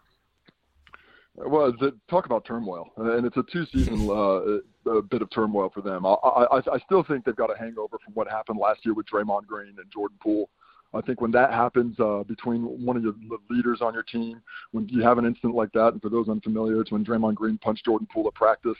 [1.35, 4.59] Well, the, talk about turmoil, and it's a two-season uh,
[4.91, 6.07] a bit of turmoil for them.
[6.07, 9.07] I, I, I still think they've got a hangover from what happened last year with
[9.07, 10.49] Draymond Green and Jordan Poole.
[10.95, 13.15] I think when that happens uh, between one of your
[13.51, 14.41] leaders on your team,
[14.73, 17.59] when you have an incident like that, and for those unfamiliar, it's when Draymond Green
[17.59, 18.77] punched Jordan Poole at practice,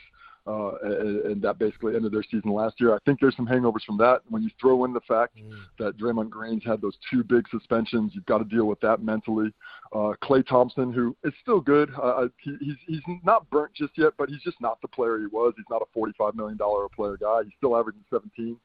[0.47, 2.95] uh, and, and that basically ended their season last year.
[2.95, 4.21] I think there's some hangovers from that.
[4.29, 5.51] When you throw in the fact mm.
[5.77, 9.53] that Draymond Green's had those two big suspensions, you've got to deal with that mentally.
[9.93, 13.91] Uh, Klay Thompson, who is still good, uh, uh, he, he's he's not burnt just
[13.95, 15.53] yet, but he's just not the player he was.
[15.57, 17.41] He's not a 45 million dollar player guy.
[17.43, 18.57] He's still averaging 17.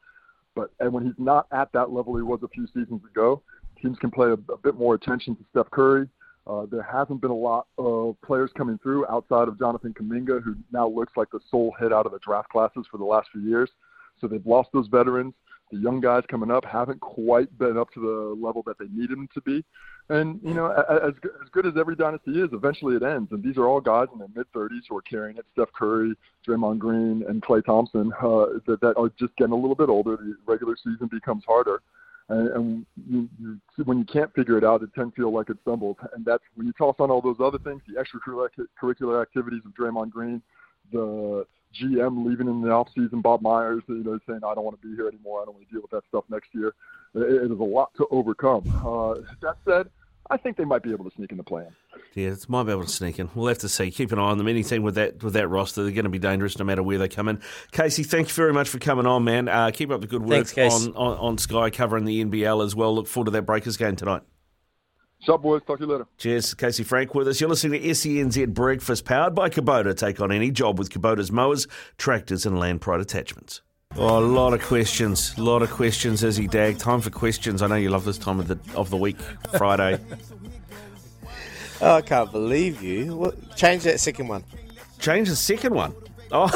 [0.55, 3.43] But and when he's not at that level he was a few seasons ago,
[3.81, 6.09] teams can play a, a bit more attention to Steph Curry.
[6.47, 10.55] Uh, there hasn't been a lot of players coming through outside of Jonathan Kuminga, who
[10.73, 13.41] now looks like the sole hit out of the draft classes for the last few
[13.41, 13.71] years.
[14.21, 15.33] So they've lost those veterans.
[15.73, 19.17] The young guys coming up haven't quite been up to the level that they needed
[19.17, 19.65] them to be.
[20.11, 23.33] And you know, as as good as every dynasty is, eventually it ends.
[23.33, 25.47] And these are all guys in their mid 30s who are carrying it.
[25.53, 26.15] Steph Curry,
[26.47, 30.17] Draymond Green, and Klay Thompson uh, that that are just getting a little bit older.
[30.17, 31.81] The regular season becomes harder.
[32.29, 35.51] And, and you, you, when you can't figure it out, it tends to feel like
[35.51, 35.97] it stumbles.
[36.15, 40.11] And that's when you toss on all those other things, the extracurricular activities of Draymond
[40.11, 40.43] Green,
[40.93, 44.87] the GM leaving in the offseason, Bob Myers, you know, saying, I don't want to
[44.89, 45.43] be here anymore.
[45.43, 46.75] I don't want to deal with that stuff next year.
[47.15, 48.63] It, it is a lot to overcome.
[48.85, 49.91] Uh, that said,
[50.31, 51.75] I think they might be able to sneak in the play-in.
[52.15, 53.29] Yeah, it might be able to sneak in.
[53.35, 53.91] We'll have to see.
[53.91, 54.49] Keep an eye on them.
[54.49, 57.09] Anything with that with that roster, they're going to be dangerous no matter where they
[57.09, 57.41] come in.
[57.73, 59.49] Casey, thank you very much for coming on, man.
[59.49, 62.75] Uh, keep up the good work Thanks, on, on, on Sky covering the NBL as
[62.75, 62.95] well.
[62.95, 64.23] Look forward to that Breakers game tonight.
[65.25, 65.63] Sup, boys.
[65.67, 66.07] Talk to you later.
[66.19, 66.53] Cheers.
[66.55, 67.41] Casey Frank with us.
[67.41, 69.97] You're listening to SENZ Breakfast, powered by Kubota.
[69.97, 71.67] Take on any job with Kubota's mowers,
[71.97, 73.63] tractors, and land pride attachments.
[73.97, 75.35] Oh, a lot of questions.
[75.39, 76.79] A lot of questions, Izzy Dagg.
[76.79, 77.63] Time for questions.
[77.63, 79.17] I know you love this time of the of the week,
[79.57, 79.99] Friday.
[81.81, 83.17] oh, I can't believe you.
[83.17, 84.45] What, change that second one.
[84.99, 85.95] Change the second one.
[86.33, 86.51] Oh,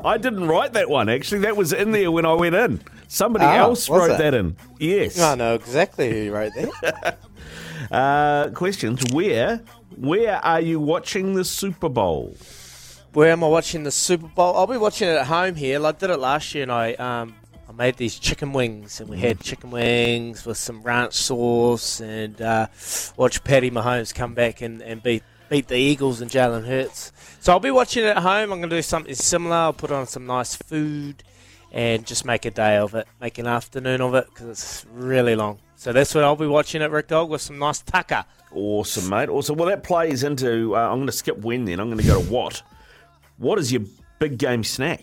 [0.04, 1.08] I didn't write that one.
[1.08, 2.80] Actually, that was in there when I went in.
[3.08, 4.18] Somebody Oh, else wrote it?
[4.18, 4.56] that in.
[4.78, 5.18] Yes.
[5.20, 7.18] I know exactly who wrote that.
[7.92, 9.04] Uh, questions.
[9.12, 9.60] Where
[9.96, 12.34] where are you watching the Super Bowl?
[13.12, 14.56] Where am I watching the Super Bowl?
[14.56, 15.84] I'll be watching it at home here.
[15.84, 17.34] I did it last year, and I um,
[17.68, 22.40] I made these chicken wings, and we had chicken wings with some ranch sauce, and
[22.40, 22.68] uh,
[23.18, 27.12] watched Patty Mahomes come back and, and beat beat the Eagles and Jalen Hurts.
[27.40, 28.52] So I'll be watching it at home.
[28.52, 29.56] I'm going to do something similar.
[29.56, 31.22] I'll put on some nice food,
[31.70, 35.36] and just make a day of it, make an afternoon of it because it's really
[35.36, 35.58] long.
[35.82, 38.24] So that's what I'll be watching at Rick Dog with some nice tucker.
[38.54, 39.28] Awesome, mate.
[39.28, 39.56] Awesome.
[39.56, 40.76] Well, that plays into.
[40.76, 41.80] Uh, I'm going to skip when then.
[41.80, 42.62] I'm going to go to what?
[43.38, 43.82] What is your
[44.20, 45.02] big game snack?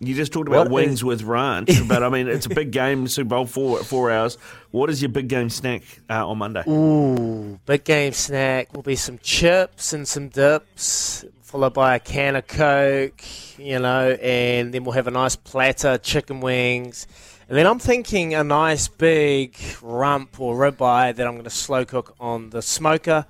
[0.00, 2.72] You just talked about What wings is- with ranch, but I mean, it's a big
[2.72, 4.38] game, Super Bowl, four, four hours.
[4.72, 6.64] What is your big game snack uh, on Monday?
[6.66, 12.34] Ooh, big game snack will be some chips and some dips, followed by a can
[12.34, 13.22] of Coke,
[13.56, 17.06] you know, and then we'll have a nice platter, chicken wings.
[17.48, 21.84] And then I'm thinking a nice big rump or ribeye that I'm going to slow
[21.84, 23.26] cook on the smoker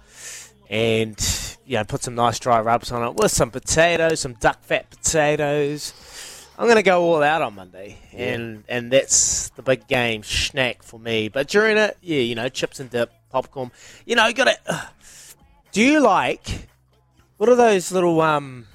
[0.70, 1.16] and,
[1.66, 4.88] you know, put some nice dry rubs on it with some potatoes, some duck fat
[4.90, 5.92] potatoes.
[6.58, 10.82] I'm going to go all out on Monday, and and that's the big game snack
[10.82, 11.28] for me.
[11.28, 13.70] But during it, yeah, you know, chips and dip, popcorn.
[14.06, 14.58] You know, you got to.
[14.66, 14.86] Uh,
[15.72, 16.66] do you like
[17.36, 18.66] what are those little um?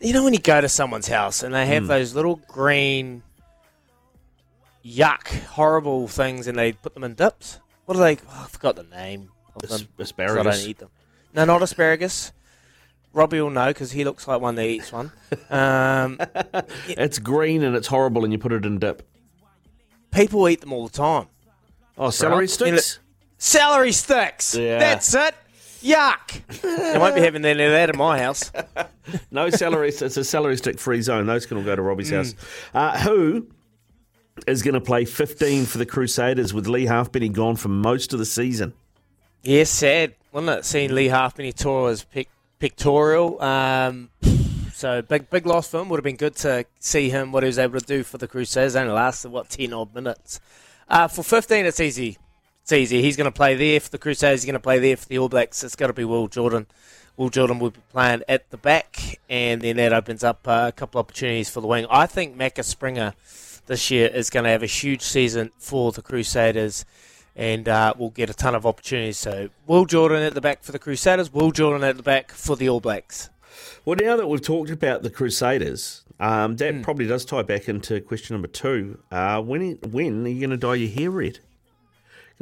[0.00, 3.22] You know when you go to someone's house and they have those little green,
[4.84, 7.60] yuck, horrible things, and they put them in dips.
[7.86, 8.16] What are they?
[8.28, 9.88] Oh, I forgot the name of them.
[9.96, 10.90] 'cause I don't eat them.
[11.34, 12.32] No, not asparagus.
[13.12, 15.10] Robbie will know because he looks like one that eats one.
[15.50, 16.18] Um,
[16.88, 19.02] It's green and it's horrible, and you put it in dip.
[20.12, 21.26] people eat them all the time.
[21.98, 22.98] Oh, celery sticks.
[23.38, 24.54] Celery sticks.
[24.54, 24.78] Yeah.
[24.78, 25.34] That's it.
[25.82, 26.42] Yuck.
[26.94, 28.50] I won't be having any of that in my house.
[29.32, 29.88] No celery.
[29.88, 31.26] it's a celery stick free zone.
[31.26, 32.16] Those can all go to Robbie's Mm.
[32.16, 32.34] house.
[32.72, 33.48] Uh, who
[34.46, 38.18] is going to play 15 for the Crusaders with Leigh Halfpenny gone for most of
[38.18, 38.72] the season?
[39.42, 40.64] Yeah, sad, wasn't?
[40.64, 42.28] Seeing Leigh Halfpenny tour as pic-
[42.58, 43.40] pictorial.
[43.42, 44.10] Um,
[44.72, 45.88] so big, big loss for him.
[45.88, 48.28] Would have been good to see him what he was able to do for the
[48.28, 48.76] Crusaders.
[48.76, 50.40] Only lasted what ten odd minutes.
[50.88, 52.18] Uh, for fifteen, it's easy.
[52.62, 53.02] It's easy.
[53.02, 54.42] He's going to play there for the Crusaders.
[54.42, 55.64] He's going to play there for the All Blacks.
[55.64, 56.66] It's got to be Will Jordan.
[57.16, 60.72] Will Jordan will be playing at the back, and then that opens up uh, a
[60.72, 61.86] couple opportunities for the wing.
[61.90, 63.14] I think Macca Springer
[63.66, 66.84] this year is going to have a huge season for the Crusaders
[67.36, 69.16] and uh, we'll get a ton of opportunities.
[69.18, 72.56] So, Will Jordan at the back for the Crusaders, Will Jordan at the back for
[72.56, 73.30] the All Blacks.
[73.84, 76.82] Well, now that we've talked about the Crusaders, um, that Hmm.
[76.82, 78.98] probably does tie back into question number two.
[79.10, 81.38] Uh, when when are you going to dye your hair red?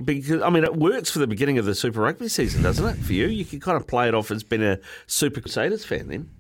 [0.02, 2.96] Because I mean, it works for the beginning of the Super Rugby season, doesn't it?
[3.04, 6.08] For you, you can kind of play it off as being a Super Crusaders fan.
[6.08, 6.30] Then,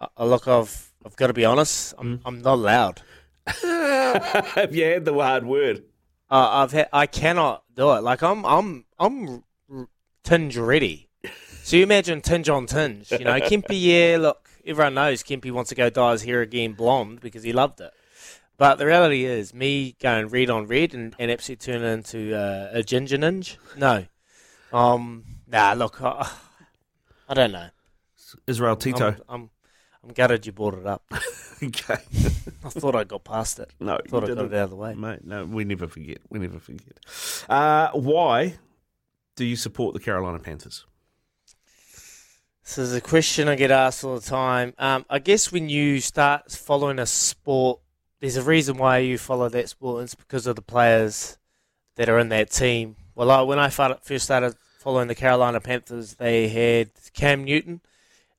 [0.00, 1.94] Uh, look, I've I've got to be honest.
[1.98, 3.02] I'm I'm not allowed.
[3.62, 5.84] have you had the hard word?
[6.30, 8.02] Uh, I've had, I cannot do it.
[8.02, 9.88] Like I'm I'm I'm r-
[10.24, 11.08] tinge ready.
[11.62, 13.10] So you imagine tinge on tinge.
[13.12, 13.70] You know, Kempy.
[13.70, 17.52] Yeah, look, everyone knows Kempy wants to go dye his hair again blonde because he
[17.52, 17.92] loved it.
[18.58, 22.70] But the reality is, me going red on red and, and absolutely turning into uh,
[22.72, 23.56] a ginger ninja.
[23.76, 24.06] No,
[24.72, 25.74] um, nah.
[25.74, 26.30] Look, I,
[27.28, 27.68] I don't know.
[28.46, 29.08] Israel Tito.
[29.08, 29.50] I'm, I'm
[30.06, 31.02] I'm gutted you brought it up.
[31.62, 31.98] okay.
[32.64, 33.70] I thought I got past it.
[33.80, 34.94] No, thought I you got it out of the way.
[34.94, 36.18] Mate, no, we never forget.
[36.30, 36.98] We never forget.
[37.48, 38.54] Uh, why
[39.34, 40.84] do you support the Carolina Panthers?
[42.62, 44.74] This is a question I get asked all the time.
[44.78, 47.80] Um, I guess when you start following a sport,
[48.20, 50.04] there's a reason why you follow that sport.
[50.04, 51.36] It's because of the players
[51.96, 52.96] that are in that team.
[53.16, 57.80] Well, I, when I first started following the Carolina Panthers, they had Cam Newton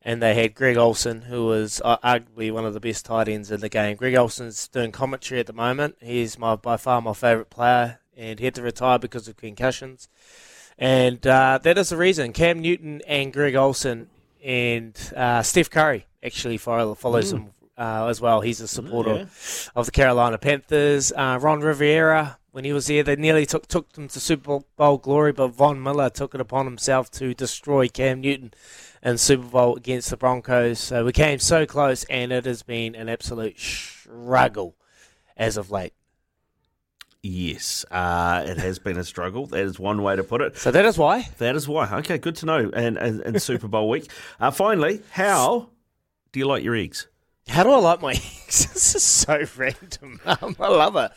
[0.08, 3.52] and they had Greg Olsen, who was uh, arguably one of the best tight ends
[3.52, 3.98] in the game.
[3.98, 5.98] Greg Olsen's doing commentary at the moment.
[6.02, 10.08] He's my by far my favourite player, and he had to retire because of concussions.
[10.78, 12.32] And uh, that is the reason.
[12.32, 14.08] Cam Newton and Greg Olsen
[14.42, 18.40] and uh, Steph Curry actually follow, follows him uh, as well.
[18.40, 19.26] He's a supporter yeah.
[19.76, 21.12] of the Carolina Panthers.
[21.12, 24.98] Uh, Ron Rivera, when he was there, they nearly took took them to Super Bowl
[25.00, 28.54] glory, but Von Miller took it upon himself to destroy Cam Newton
[29.04, 30.80] in Super Bowl against the Broncos.
[30.80, 34.76] So we came so close, and it has been an absolute struggle
[35.36, 35.94] as of late.
[37.24, 39.48] Yes, uh, it has been a struggle.
[39.48, 40.58] That is one way to put it.
[40.58, 41.28] So that is why.
[41.40, 41.92] That is why.
[41.98, 42.72] Okay, good to know.
[42.74, 44.10] And, and, and Super Bowl week.
[44.40, 45.70] Uh, finally, how
[46.32, 47.08] do you like your eggs?
[47.50, 48.12] How do I like my
[48.46, 48.68] eggs?
[48.74, 50.22] this is so random.
[50.26, 51.12] Um, I love it.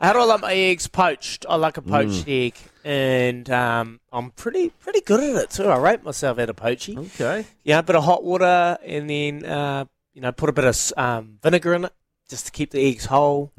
[0.00, 1.46] How do I like my eggs poached?
[1.48, 2.54] I like a poached egg,
[2.86, 5.64] and um, I'm pretty pretty good at it too.
[5.64, 6.96] I rate myself at a poachy.
[6.96, 7.44] Okay.
[7.64, 10.92] Yeah, a bit of hot water, and then uh, you know put a bit of
[10.96, 11.92] um, vinegar in it
[12.30, 13.50] just to keep the eggs whole,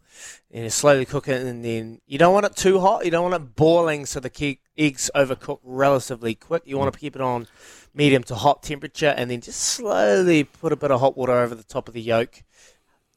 [0.49, 1.45] and you slowly cook it.
[1.45, 3.03] And then you don't want it too hot.
[3.03, 6.63] You don't want it boiling, so the ke- eggs overcook relatively quick.
[6.65, 7.47] You want to keep it on
[7.93, 11.53] medium to hot temperature, and then just slowly put a bit of hot water over
[11.53, 12.43] the top of the yolk.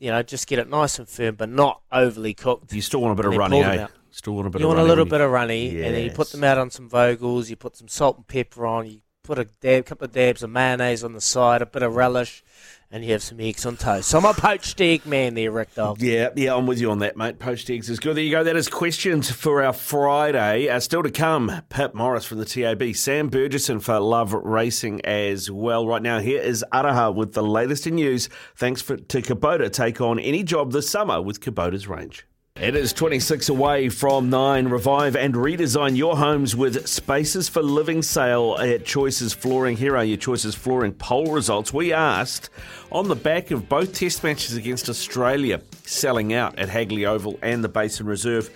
[0.00, 2.72] You know, just get it nice and firm, but not overly cooked.
[2.72, 3.86] You still want a bit of runny, eh?
[4.11, 6.11] Still want a bit You of want a little bit of runny, and then you
[6.11, 7.48] put them out on some vogels.
[7.48, 8.86] You put some salt and pepper on.
[8.86, 11.94] You put a dab, couple of dabs of mayonnaise on the side, a bit of
[11.94, 12.42] relish,
[12.90, 14.08] and you have some eggs on toast.
[14.08, 16.00] So I'm a poached egg man there, Rick Dog.
[16.02, 17.38] Yeah, yeah, I'm with you on that, mate.
[17.38, 18.16] Poached eggs is good.
[18.16, 18.42] There you go.
[18.42, 20.68] That is questions for our Friday.
[20.68, 25.50] Uh, still to come, Pip Morris from the TAB, Sam Bergerson for Love Racing as
[25.50, 25.86] well.
[25.86, 28.28] Right now, here is Araha with the latest in news.
[28.56, 29.70] Thanks for, to Kubota.
[29.70, 32.26] Take on any job this summer with Kubota's range.
[32.61, 34.68] It is 26 away from 9.
[34.68, 39.78] Revive and redesign your homes with Spaces for Living sale at Choices Flooring.
[39.78, 41.72] Here are your Choices Flooring poll results.
[41.72, 42.50] We asked
[42.92, 47.64] on the back of both test matches against Australia selling out at Hagley Oval and
[47.64, 48.50] the Basin Reserve,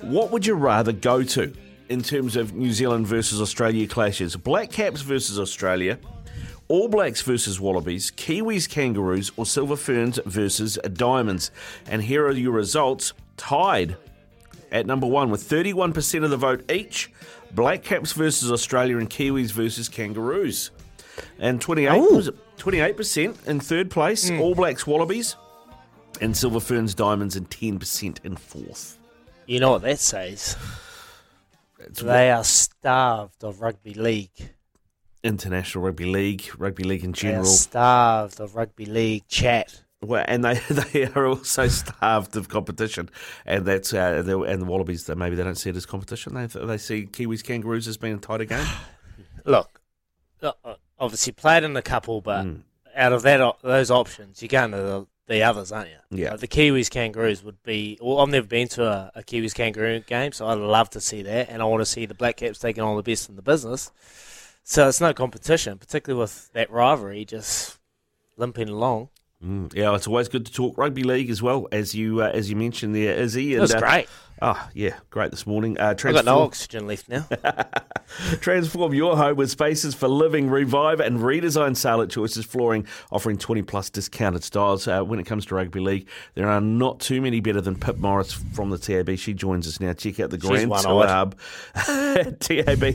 [0.00, 1.52] what would you rather go to
[1.90, 4.34] in terms of New Zealand versus Australia clashes?
[4.34, 5.98] Black Caps versus Australia,
[6.68, 11.50] all Blacks versus Wallabies, Kiwis Kangaroos, or Silver Ferns versus Diamonds.
[11.86, 13.96] And here are your results tied
[14.70, 17.10] at number one with 31% of the vote each.
[17.52, 20.70] Black Caps versus Australia and Kiwis versus Kangaroos.
[21.38, 24.40] And 28, was it 28% in third place, mm.
[24.40, 25.36] All Blacks Wallabies,
[26.20, 28.98] and Silver Ferns Diamonds and 10% in fourth.
[29.46, 30.56] You know what that says?
[31.80, 34.54] It's They are starved of rugby league.
[35.24, 37.42] International Rugby League, Rugby League in general.
[37.42, 37.56] They are general.
[37.56, 39.82] starved of rugby league chat.
[40.02, 43.08] Well, and they they are also starved of competition,
[43.46, 45.08] and that's uh, the, and the Wallabies.
[45.08, 46.34] Maybe they don't see it as competition.
[46.34, 48.66] They they see Kiwis Kangaroos as being a tighter game.
[49.44, 49.80] Look,
[50.42, 52.62] uh, uh, obviously played in a couple, but Mm.
[52.96, 55.96] out of that those options, you're going to the, the others, aren't you?
[56.24, 56.32] Yeah.
[56.34, 57.96] Uh, the Kiwis Kangaroos would be.
[58.00, 61.22] Well, I've never been to a, a Kiwis Kangaroo game, so I'd love to see
[61.22, 63.42] that, and I want to see the Black Caps taking on the best in the
[63.42, 63.90] business.
[64.64, 67.78] So it's no competition, particularly with that rivalry just
[68.36, 69.08] limping along.
[69.44, 72.48] Mm, yeah, it's always good to talk rugby league as well as you uh, as
[72.48, 73.54] you mentioned there, Izzy.
[73.54, 73.80] And, was uh,
[74.44, 75.78] Oh yeah, great this morning.
[75.78, 77.28] Uh, I've got no oxygen left now.
[78.40, 83.38] transform your home with spaces for living, revive and redesign sale at Choices Flooring, offering
[83.38, 84.88] twenty plus discounted styles.
[84.88, 87.98] Uh, when it comes to rugby league, there are not too many better than Pip
[87.98, 89.16] Morris from the TAB.
[89.16, 89.92] She joins us now.
[89.92, 91.06] Check out the Grand Tour.
[91.06, 91.38] Hub,
[92.40, 92.90] tab.co.nz.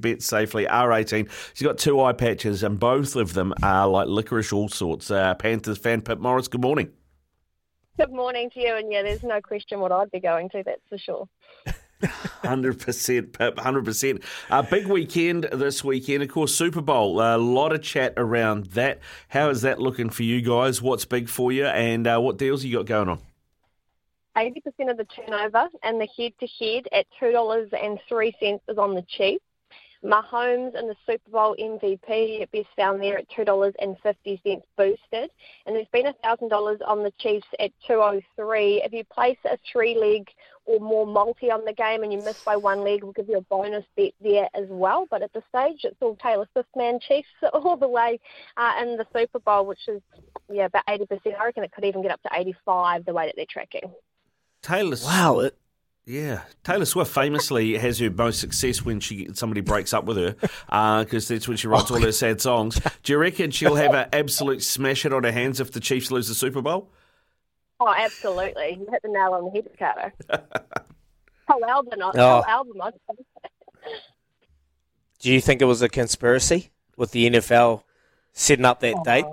[0.00, 0.64] Bet safely.
[0.64, 1.30] R18.
[1.52, 5.10] She's got two eye patches, and both of them are like licorice all sorts.
[5.10, 6.48] Uh, Panthers fan Pip Morris.
[6.48, 6.92] Good morning.
[7.98, 10.62] Good morning to you, and yeah, there's no question what I'd be going to.
[10.64, 11.28] That's for sure.
[12.42, 13.58] Hundred percent, Pip.
[13.58, 14.22] Hundred percent.
[14.50, 16.54] A big weekend this weekend, of course.
[16.54, 17.20] Super Bowl.
[17.20, 19.00] A lot of chat around that.
[19.28, 20.80] How is that looking for you guys?
[20.80, 23.20] What's big for you, and uh, what deals you got going on?
[24.36, 29.42] 80% of the turnover and the head-to-head at $2.03 is on the cheap.
[30.04, 35.30] Mahomes and the Super Bowl MVP best found there at $2.50 boosted.
[35.66, 40.28] And there's been $1,000 on the Chiefs at 203 If you place a three-leg
[40.64, 43.38] or more multi on the game and you miss by one leg, we'll give you
[43.38, 45.06] a bonus bet there as well.
[45.10, 48.18] But at the stage, it's all Taylor Swift man Chiefs all the way
[48.56, 50.02] uh, in the Super Bowl, which is
[50.50, 51.20] yeah about 80%.
[51.38, 53.90] I reckon it could even get up to 85 the way that they're tracking.
[54.62, 54.96] Taylor.
[55.04, 55.56] wow, it,
[56.04, 60.34] Yeah, Taylor Swift famously has her most success when she somebody breaks up with her,
[60.68, 62.80] uh, because that's when she writes all her sad songs.
[63.04, 66.10] Do you reckon she'll have an absolute smash hit on her hands if the Chiefs
[66.10, 66.90] lose the Super Bowl?
[67.78, 68.78] Oh, absolutely.
[68.80, 70.12] You hit the nail on the head, Carter.
[71.48, 72.32] whole album, uh, Oh.
[72.42, 72.82] whole album.
[72.82, 72.94] I'd
[75.20, 77.84] do you think it was a conspiracy with the NFL
[78.32, 79.24] setting up that Oh, date?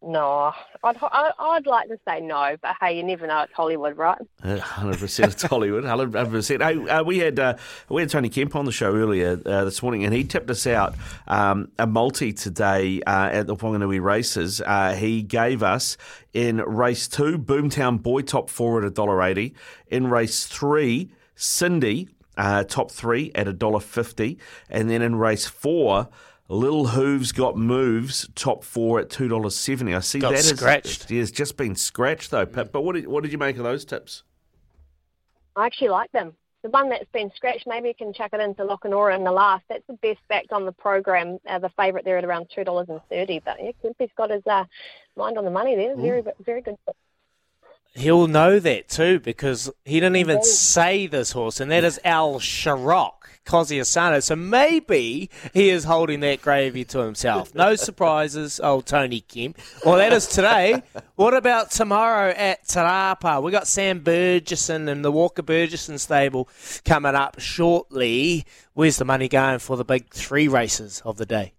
[0.00, 0.52] No,
[0.84, 3.40] I'd, I'd like to say no, but hey, you never know.
[3.40, 4.18] It's Hollywood, right?
[4.44, 5.84] Uh, Hundred percent, it's Hollywood.
[5.84, 6.62] Hundred percent.
[6.62, 7.56] Hey, uh, we had uh,
[7.88, 10.68] we had Tony Kemp on the show earlier uh, this morning, and he tipped us
[10.68, 10.94] out
[11.26, 14.60] um, a multi today uh, at the Whanganui races.
[14.60, 15.96] Uh, he gave us
[16.32, 19.52] in race two, Boomtown Boy top four at a dollar eighty.
[19.88, 24.38] In race three, Cindy top three at a dollar fifty,
[24.70, 26.08] and then in race four.
[26.50, 29.94] Little Hooves got moves top four at two dollars seventy.
[29.94, 31.08] I see Got that is- scratched.
[31.08, 32.72] He has just been scratched though, Pip.
[32.72, 34.22] But what did, what did you make of those tips?
[35.56, 36.34] I actually like them.
[36.62, 39.64] The one that's been scratched, maybe you can chuck it into Locanora in the last.
[39.68, 41.38] That's the best backed on the program.
[41.48, 43.40] Uh, the favourite there at around two dollars and thirty.
[43.44, 44.64] But yeah, Kempy's got his uh,
[45.16, 45.94] mind on the money there.
[45.96, 46.76] Very, very good.
[47.94, 52.38] He'll know that too because he didn't even say this horse, and that is Al
[52.38, 53.17] Sharok,
[53.48, 54.22] Cosiasano.
[54.22, 57.54] So maybe he is holding that gravy to himself.
[57.54, 59.58] No surprises, old Tony Kemp.
[59.84, 60.82] Well, that is today.
[61.16, 63.42] What about tomorrow at Te Rapa?
[63.42, 66.48] We got Sam Bergerson and the Walker Bergerson stable
[66.84, 68.44] coming up shortly.
[68.74, 71.54] Where's the money going for the big three races of the day?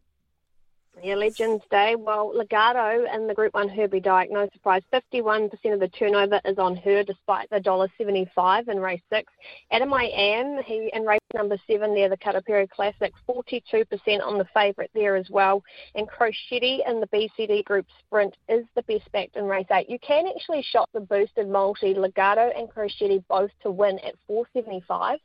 [1.02, 1.96] Yeah, Legends Day.
[1.96, 4.82] Well, Legato and the Group 1 Herbie Dyke, no surprise.
[4.92, 9.32] 51% of the turnover is on her despite the $1.75 in race 6.
[9.72, 13.86] Adam I Am, he in race number 7 there, the Karapiro Classic, 42%
[14.22, 15.64] on the favourite there as well.
[15.96, 19.90] And Crochetti in the BCD Group Sprint is the best backed in race 8.
[19.90, 25.20] You can actually shop the boosted multi, Legato and Crochetti both to win at 475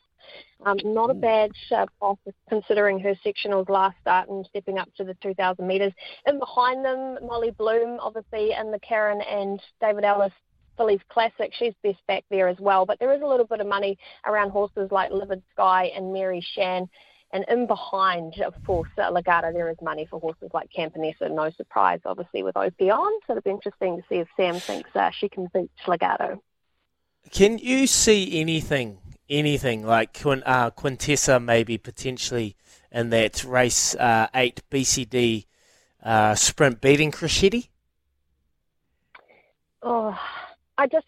[0.64, 2.16] um, not a bad uh, price
[2.48, 5.92] considering her sectionals last start and stepping up to the 2,000 metres.
[6.26, 10.32] And behind them, Molly Bloom, obviously, and the Karen and David Ellis
[10.76, 11.52] Fillies Classic.
[11.58, 12.86] She's best back there as well.
[12.86, 16.44] But there is a little bit of money around horses like Livid Sky and Mary
[16.54, 16.88] Shan.
[17.32, 21.30] And in behind, of course, uh, Legato, there is money for horses like Campionessa.
[21.30, 23.12] No surprise, obviously, with Opie on.
[23.26, 26.40] So it'll be interesting to see if Sam thinks uh, she can beat Legato.
[27.30, 28.98] Can you see anything,
[29.28, 32.56] anything like uh, Quintessa maybe potentially
[32.92, 35.46] in that race uh, eight BCD
[36.02, 37.68] uh, sprint beating Crescetti?
[39.82, 40.18] Oh,
[40.78, 41.06] I just,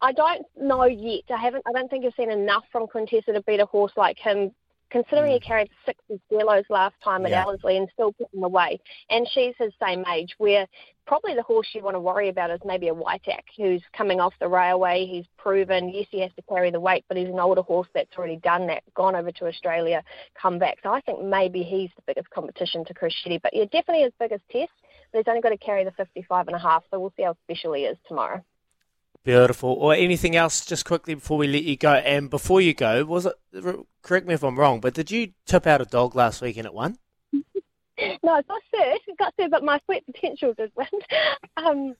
[0.00, 1.24] I don't know yet.
[1.30, 4.18] I haven't, I don't think I've seen enough from Quintessa to beat a horse like
[4.18, 4.52] him.
[4.90, 5.44] Considering he mm.
[5.44, 7.42] carried six kilos last time at Yeah.
[7.42, 8.80] Ellerslie and still put putting away,
[9.10, 10.66] and she's his same age, where
[11.06, 14.34] probably the horse you want to worry about is maybe a Whiteack who's coming off
[14.40, 15.06] the railway.
[15.06, 18.16] He's proven, yes, he has to carry the weight, but he's an older horse that's
[18.16, 20.02] already done that, gone over to Australia,
[20.40, 20.76] come back.
[20.82, 23.40] So I think maybe he's the biggest competition to Crescetti.
[23.42, 24.72] But yeah, definitely his biggest test.
[25.10, 27.34] But he's only got to carry the 55 and a half, so we'll see how
[27.44, 28.44] special he is tomorrow.
[29.24, 29.70] Beautiful.
[29.70, 31.94] Or anything else, just quickly before we let you go.
[31.94, 33.34] And before you go, was it?
[34.02, 36.66] Correct me if I'm wrong, but did you tip out a dog last week and
[36.66, 36.96] it won?
[38.22, 39.00] No, it's not third.
[39.08, 40.86] It got third, but my sweat potential did win.
[41.56, 41.96] Um,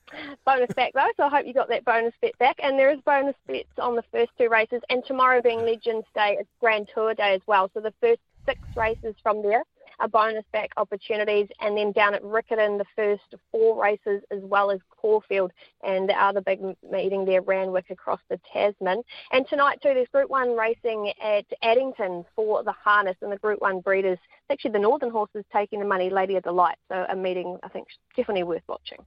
[0.47, 2.55] bonus back though, so I hope you got that bonus bet back.
[2.63, 4.81] And there is bonus bets on the first two races.
[4.89, 7.69] And tomorrow being Legends Day, it's Grand Tour Day as well.
[7.75, 9.65] So the first six races from there
[10.01, 11.49] are bonus back opportunities.
[11.61, 16.15] And then down at Riccarton, the first four races as well as Caulfield and the
[16.15, 19.03] other big meeting there, Randwick across the Tasman.
[19.33, 23.61] And tonight too, there's Group One racing at Addington for the harness and the Group
[23.61, 24.19] One breeders.
[24.21, 26.77] It's actually the Northern horses taking the money, Lady of the Light.
[26.89, 28.99] So a meeting I think definitely worth watching.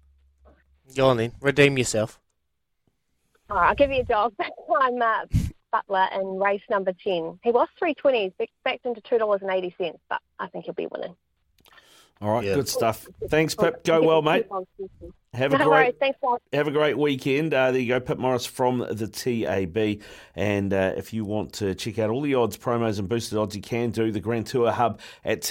[0.96, 2.20] Go on then, redeem yourself.
[3.50, 4.34] All right, I'll give you a dog.
[4.40, 5.26] Time uh,
[5.72, 7.40] Butler in race number 10.
[7.44, 11.16] He was 320s, back- backed into $2.80, but I think he'll be winning.
[12.22, 12.54] All right, Yeah.
[12.56, 13.08] good stuff.
[13.30, 13.84] Thanks, Pip.
[13.84, 14.46] Go well, mate.
[15.34, 16.20] Have a No great Thanks,
[16.52, 17.54] have a great weekend.
[17.54, 20.02] Uh, there you go, Pip Morris from the TAB.
[20.36, 23.56] And uh, if you want to check out all the odds, promos, and boosted odds,
[23.56, 25.42] you can do the Grand Tour Hub at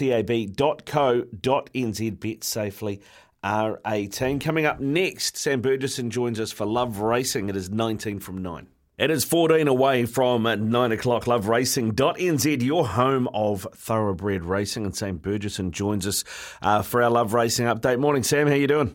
[0.90, 2.20] tab.co.nz.
[2.20, 3.00] Bet safely.
[3.42, 4.38] R18.
[4.40, 7.48] Coming up next, Sam Bergerson joins us for Love Racing.
[7.48, 8.68] It is 19 from 9.
[9.00, 11.24] It is 14 away from 9 o'clock.
[11.24, 14.84] LoveRacing.nz, your home of thoroughbred racing.
[14.84, 16.22] And Sam Bergerson joins us
[16.60, 17.98] uh, for our Love Racing update.
[17.98, 18.46] Morning, Sam.
[18.46, 18.94] How you doing?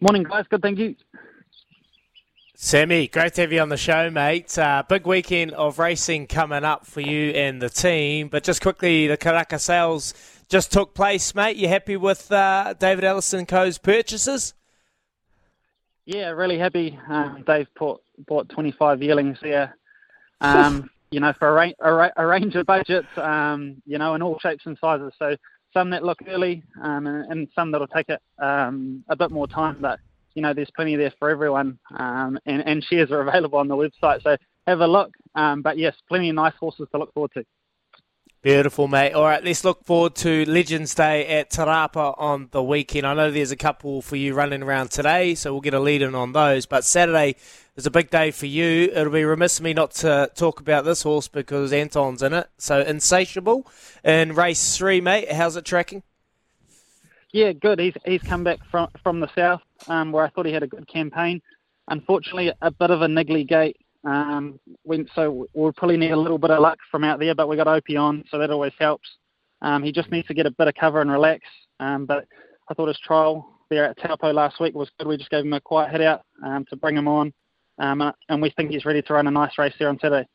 [0.00, 0.46] Morning, guys.
[0.50, 0.96] Good, thank you.
[2.56, 4.58] Sammy, great to have you on the show, mate.
[4.58, 8.26] Uh, big weekend of racing coming up for you and the team.
[8.26, 10.12] But just quickly, the Karaka sales
[10.48, 11.56] just took place, mate.
[11.56, 14.54] You happy with uh, David Ellison Co.'s purchases?
[16.06, 16.98] Yeah, really happy.
[17.08, 19.76] Um, Dave bought, bought 25 yearlings there.
[20.40, 24.14] Um, you know, for a, ra- a, ra- a range of budgets, um, you know,
[24.14, 25.12] in all shapes and sizes.
[25.18, 25.36] So
[25.74, 29.48] some that look early um, and, and some that'll take it um, a bit more
[29.48, 29.78] time.
[29.80, 29.98] But,
[30.34, 31.76] you know, there's plenty there for everyone.
[31.98, 34.22] Um, and, and shares are available on the website.
[34.22, 34.36] So
[34.68, 35.12] have a look.
[35.34, 37.44] Um, but yes, plenty of nice horses to look forward to.
[38.46, 39.12] Beautiful, mate.
[39.12, 43.04] All right, let's look forward to Legends Day at Te Rapa on the weekend.
[43.04, 46.00] I know there's a couple for you running around today, so we'll get a lead
[46.00, 46.64] in on those.
[46.64, 47.34] But Saturday
[47.74, 48.92] is a big day for you.
[48.94, 52.48] It'll be remiss of me not to talk about this horse because Anton's in it.
[52.56, 53.66] So, Insatiable
[54.04, 55.32] in race three, mate.
[55.32, 56.04] How's it tracking?
[57.32, 57.80] Yeah, good.
[57.80, 60.68] He's he's come back from from the south, um, where I thought he had a
[60.68, 61.42] good campaign.
[61.88, 63.76] Unfortunately, a bit of a niggly gate
[64.06, 67.48] um, we, so we'll probably need a little bit of luck from out there, but
[67.48, 69.08] we got Opie on, so that always helps.
[69.62, 71.42] Um, he just needs to get a bit of cover and relax.
[71.80, 72.24] Um, but
[72.70, 75.08] I thought his trial there at Taupo last week was good.
[75.08, 77.32] We just gave him a quiet hit out um, to bring him on,
[77.78, 80.28] um, and we think he's ready to run a nice race there on Saturday.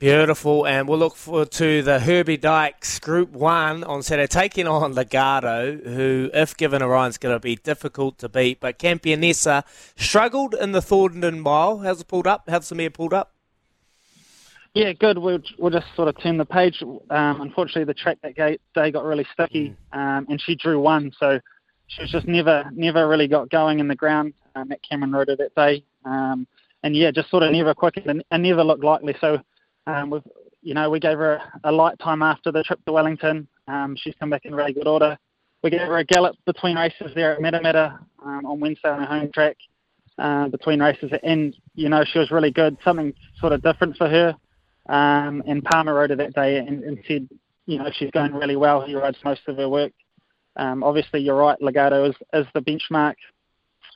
[0.00, 4.92] Beautiful, and we'll look forward to the Herbie Dykes Group 1 on Saturday, taking on
[4.92, 8.58] Legato, who, if given a run, is going to be difficult to beat.
[8.58, 9.62] But Campionessa
[9.94, 11.78] struggled in the Thorndon Mile.
[11.78, 12.42] How's it pulled up?
[12.48, 13.34] How's the mare pulled up?
[14.74, 15.16] Yeah, good.
[15.18, 16.82] We'll, we'll just sort of turn the page.
[16.82, 18.34] Um, unfortunately, the track that
[18.74, 19.96] day got really sticky, mm.
[19.96, 21.38] um, and she drew one, so
[21.86, 25.28] she was just never, never really got going in the ground um, at Cameron Road
[25.28, 25.84] that day.
[26.04, 26.48] Um,
[26.82, 29.14] and yeah, just sort of never quick and, and never looked likely.
[29.20, 29.40] So
[29.86, 30.22] um, we've,
[30.62, 33.46] you know, we gave her a, a light time after the trip to Wellington.
[33.68, 35.18] Um, she's come back in really good order.
[35.62, 39.06] We gave her a gallop between races there at Matamata um, on Wednesday on her
[39.06, 39.56] home track
[40.18, 42.76] uh, between races, and you know she was really good.
[42.84, 44.36] Something sort of different for her.
[44.86, 47.26] Um, and Palmer rode her that day and, and said,
[47.64, 48.82] you know, she's going really well.
[48.82, 49.92] He rides most of her work.
[50.56, 51.60] Um, obviously, you're right.
[51.62, 53.14] Legato is, is the benchmark,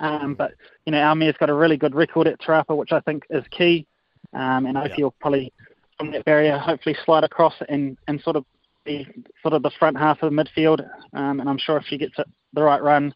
[0.00, 0.52] um, but
[0.86, 3.24] you know our mare's got a really good record at Te Rapa, which I think
[3.30, 3.86] is key.
[4.32, 4.96] Um, and I yeah.
[4.96, 5.52] feel probably
[5.98, 8.44] from that barrier, hopefully slide across and, and sort of
[8.84, 9.06] be
[9.42, 10.88] sort of the front half of the midfield.
[11.12, 13.12] Um, and I'm sure if she gets it the right run,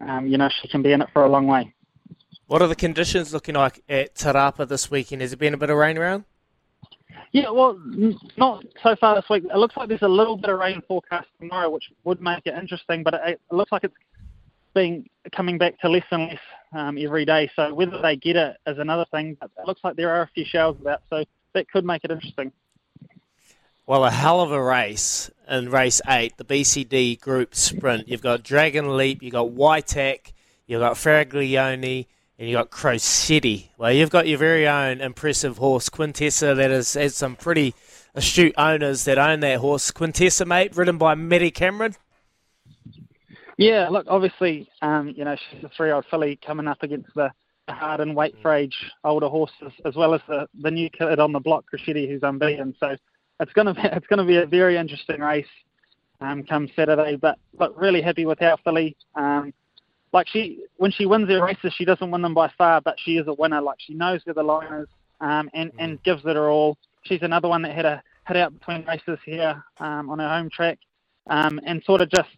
[0.00, 1.72] um, you know, she can be in it for a long way.
[2.46, 5.22] What are the conditions looking like at Te Rapa this weekend?
[5.22, 6.24] Has it been a bit of rain around?
[7.30, 7.80] Yeah, well,
[8.36, 9.44] not so far this week.
[9.44, 12.54] It looks like there's a little bit of rain forecast tomorrow, which would make it
[12.54, 13.02] interesting.
[13.02, 13.94] But it, it looks like it's
[14.74, 16.38] being coming back to less and less
[16.74, 17.50] um, every day.
[17.56, 19.38] So whether they get it is another thing.
[19.40, 21.02] But it looks like there are a few showers about.
[21.08, 22.52] So that could make it interesting.
[23.86, 28.08] Well, a hell of a race in race eight, the BCD Group Sprint.
[28.08, 30.32] You've got Dragon Leap, you've got Whitec,
[30.66, 32.06] you've got Faraglione,
[32.38, 33.72] and you've got Crow City.
[33.76, 37.74] Well, you've got your very own impressive horse, Quintessa, that has had some pretty
[38.14, 39.90] astute owners that own that horse.
[39.90, 41.96] Quintessa, mate, ridden by Matty Cameron.
[43.58, 47.30] Yeah, look, obviously, um, you know, she's a three-year-old filly coming up against the
[47.68, 51.32] hard and weight for age older horses, as well as the, the new kid on
[51.32, 52.74] the block, Crescetti, who's unbeaten.
[52.80, 52.96] So
[53.40, 55.46] it's going to be it's going to be a very interesting race
[56.20, 57.16] um, come Saturday.
[57.16, 58.96] But but really happy with our filly.
[59.14, 59.52] Um,
[60.12, 63.16] like she when she wins her races, she doesn't win them by far, but she
[63.16, 63.60] is a winner.
[63.60, 64.88] Like she knows where the line is
[65.20, 66.76] um, and and gives it her all.
[67.02, 70.50] She's another one that had a hit out between races here um, on her home
[70.50, 70.78] track,
[71.28, 72.28] um, and sort of just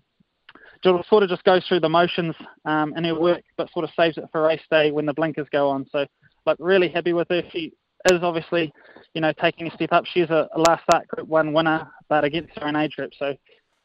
[0.85, 2.35] sort of just goes through the motions
[2.65, 5.49] um, in her work, but sort of saves it for race day when the blinkers
[5.51, 5.87] go on.
[5.91, 6.07] So,
[6.47, 7.43] like, really happy with her.
[7.51, 7.73] She
[8.11, 8.73] is obviously,
[9.15, 10.05] you know, taking a step up.
[10.07, 13.13] She's a, a last start Group One winner, but against her own age group.
[13.19, 13.35] So,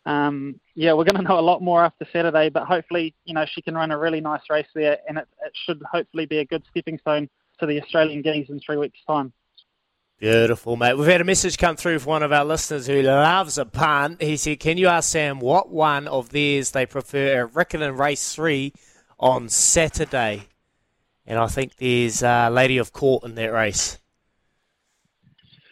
[0.05, 2.49] um, yeah, we're going to know a lot more after Saturday.
[2.49, 5.53] But hopefully, you know, she can run a really nice race there, and it, it
[5.65, 9.33] should hopefully be a good stepping stone to the Australian Guineas in three weeks' time.
[10.19, 10.97] Beautiful, mate.
[10.97, 14.17] We've had a message come through from one of our listeners who loves a pun.
[14.19, 18.35] He said, Can you ask Sam what one of theirs they prefer at Riccarton Race
[18.35, 18.73] 3
[19.17, 20.49] on Saturday?
[21.25, 23.97] And I think there's uh, Lady of Court in that race.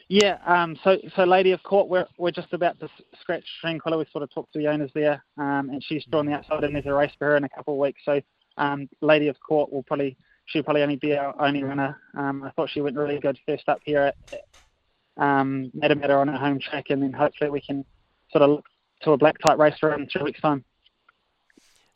[0.08, 2.88] Yeah, um, so so Lady of Court, we're we're just about to
[3.20, 3.98] scratch Tranquilla.
[3.98, 6.74] We sort of talked to the owners there, um, and she's drawn the outside, and
[6.74, 8.00] there's a race for her in a couple of weeks.
[8.06, 8.22] So
[8.56, 10.16] um, Lady of Court will probably
[10.48, 12.00] she'll probably only be our only runner.
[12.18, 14.42] Um, I thought she went really good first up here at
[15.18, 17.86] um, Matamata on her home track, and then hopefully we can
[18.32, 18.66] sort of look
[19.04, 20.64] to a black type race for her in three weeks' time.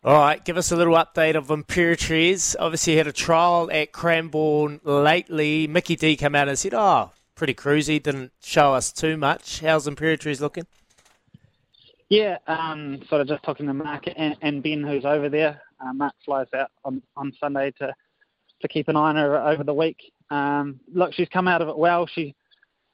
[0.03, 2.56] All right, give us a little update of Imperatriz.
[2.60, 5.68] Obviously, had a trial at Cranbourne lately.
[5.68, 8.02] Mickey D came out and said, "Oh, pretty cruisy.
[8.02, 9.60] Didn't show us too much.
[9.60, 10.65] How's Imperatriz looking?"
[12.10, 15.61] Yeah, um, sort of just talking to Mark and, and Ben, who's over there.
[15.80, 17.94] Uh, Mark flies out on, on Sunday to
[18.61, 20.13] to keep an eye on her over the week.
[20.29, 22.07] Um, look, she's come out of it well.
[22.07, 22.35] She,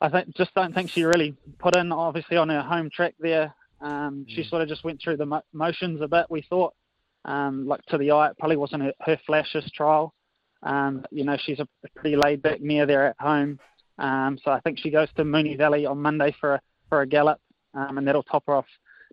[0.01, 3.53] I think, just don't think she really put in obviously on her home track there.
[3.81, 4.29] Um, mm.
[4.29, 6.25] She sort of just went through the mo- motions a bit.
[6.29, 6.73] We thought,
[7.25, 10.13] um, like to the eye, it probably wasn't her, her flashiest trial.
[10.63, 13.59] Um, you know, she's a pretty laid back mare there at home.
[13.99, 17.07] Um, so I think she goes to Moonee Valley on Monday for a for a
[17.07, 17.39] gallop,
[17.73, 18.65] um, and that'll top her off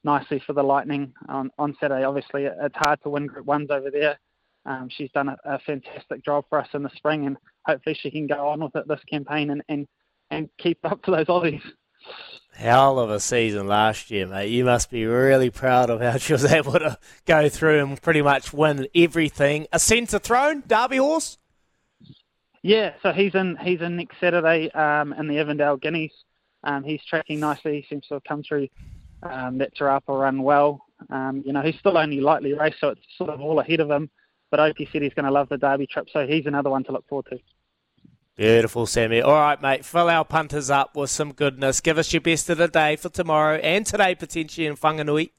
[0.05, 2.05] nicely for the Lightning on, on Saturday.
[2.05, 4.19] Obviously, it's hard to win Group Ones over there.
[4.67, 7.37] Um, she's done a, a, fantastic job for us in the spring, and
[7.67, 9.87] hopefully she can go on with it this campaign and, and,
[10.31, 11.63] and keep up to those Aussies.
[12.55, 14.49] Hell of a season last year, mate.
[14.49, 18.23] You must be really proud of how she was able to go through and pretty
[18.23, 19.67] much win everything.
[19.73, 21.39] A centre throne, Derby horse.
[22.63, 26.13] Yeah, so he's in he's in next Saturday um, in the Avondale Guineas.
[26.63, 27.83] Um, he's tracking nicely.
[27.83, 28.69] He seems to have come through
[29.23, 30.87] um, that Te Rapa run well.
[31.11, 33.91] Um, you know, he's still only lightly raced, so it's sort of all ahead of
[33.91, 34.09] him.
[34.51, 36.93] But Opie said he's going to love the Derby trip, so he's another one to
[36.93, 37.39] look forward to.
[38.37, 39.21] Beautiful, Sammy.
[39.23, 39.85] All right, mate.
[39.85, 41.81] Fill our punters up with some goodness.
[41.81, 45.31] Give us your best of the day for tomorrow and today, potentially in Whanganui.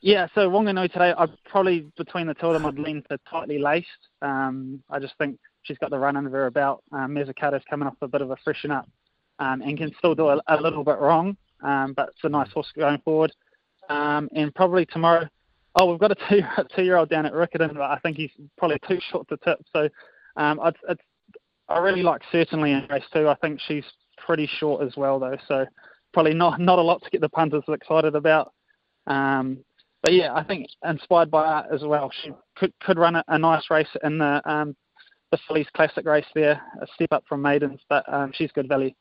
[0.00, 3.58] Yeah, so Wanganui today, I probably between the two of them, I'd lean to tightly
[3.58, 3.88] laced.
[4.22, 6.84] Um, I just think she's got the run under her belt.
[6.92, 8.88] Um, Mezzucato's coming off a bit of a freshen up
[9.38, 12.50] um, and can still do a, a little bit wrong, um, but it's a nice
[12.52, 13.32] horse going forward.
[13.88, 15.28] Um, and probably tomorrow,
[15.76, 16.42] oh, we've got a two
[16.76, 19.58] two year old down at Riccarton, but I think he's probably too short to tip.
[19.72, 19.88] So
[20.36, 21.02] um, it's, it's
[21.68, 23.28] I really like certainly in race two.
[23.28, 23.84] I think she's
[24.24, 25.66] pretty short as well though, so
[26.12, 28.52] probably not not a lot to get the punters excited about.
[29.06, 29.58] Um,
[30.02, 33.38] but yeah, I think inspired by that as well, she could could run a, a
[33.38, 34.76] nice race in the um,
[35.30, 38.92] the Fillies Classic race there, a step up from Maidens, but um, she's good value.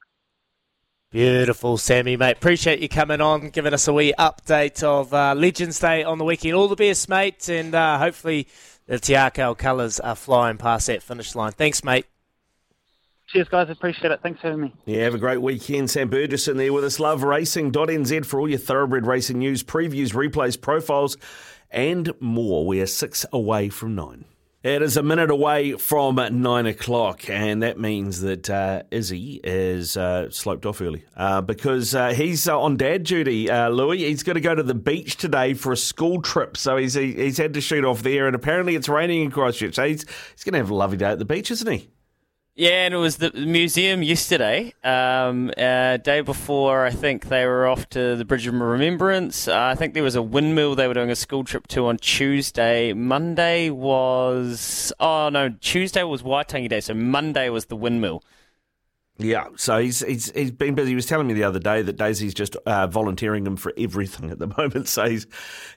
[1.10, 2.36] Beautiful, Sammy, mate.
[2.36, 6.26] Appreciate you coming on, giving us a wee update of uh, Legends Day on the
[6.26, 6.54] weekend.
[6.54, 8.48] All the best, mate, and uh, hopefully
[8.88, 11.54] the Te Akau colours are flying past that finish line.
[11.54, 12.06] Thanks, mate.
[13.28, 13.70] Cheers, guys.
[13.70, 14.20] Appreciate it.
[14.22, 14.74] Thanks for having me.
[14.86, 15.90] Yeah, have a great weekend.
[15.90, 17.00] Sam Bergerson there with us.
[17.00, 21.18] Love Racing.nz for all your thoroughbred racing news, previews, replays, profiles,
[21.70, 22.66] and more.
[22.66, 24.26] We are six away from nine.
[24.64, 29.96] It is a minute away from nine o'clock, and that means that uh, Izzy is
[29.96, 33.52] uh, sloped off early uh, because uh, he's uh, on dad duty.
[33.52, 36.76] Uh, Louis, he's going to go to the beach today for a school trip, so
[36.76, 39.76] he's he's had to shoot off there, and apparently it's raining in Christchurch.
[39.76, 41.90] So he's he's going to have a lovely day at the beach, isn't he?
[42.60, 44.74] Yeah, and it was the museum yesterday.
[44.84, 49.48] Um, uh, day before, I think they were off to the Bridge of Remembrance.
[49.48, 51.98] Uh, I think there was a windmill they were doing a school trip to on
[52.00, 52.94] Tuesday.
[52.94, 58.24] Monday was oh no, Tuesday was Waitangi Day, so Monday was the windmill.
[59.20, 60.90] Yeah, so he's he's he's been busy.
[60.90, 64.32] He was telling me the other day that Daisy's just uh, volunteering him for everything
[64.32, 64.88] at the moment.
[64.88, 65.28] So he's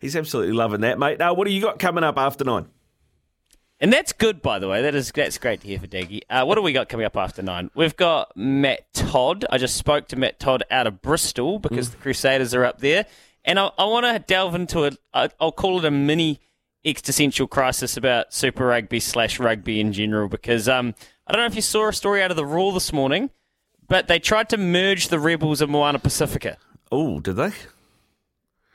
[0.00, 1.18] he's absolutely loving that, mate.
[1.18, 2.68] Now, what do you got coming up after nine?
[3.80, 4.82] And that's good, by the way.
[4.82, 6.20] That is that's great to hear for Daggy.
[6.28, 7.70] Uh, what do we got coming up after nine?
[7.74, 9.46] We've got Matt Todd.
[9.48, 11.92] I just spoke to Matt Todd out of Bristol because mm.
[11.92, 13.06] the Crusaders are up there,
[13.42, 14.98] and I, I want to delve into it.
[15.14, 16.40] I'll call it a mini
[16.84, 20.94] existential crisis about Super Rugby slash rugby in general because um,
[21.26, 23.30] I don't know if you saw a story out of the Raw this morning,
[23.88, 26.58] but they tried to merge the Rebels and Moana Pacifica.
[26.92, 27.52] Oh, did they?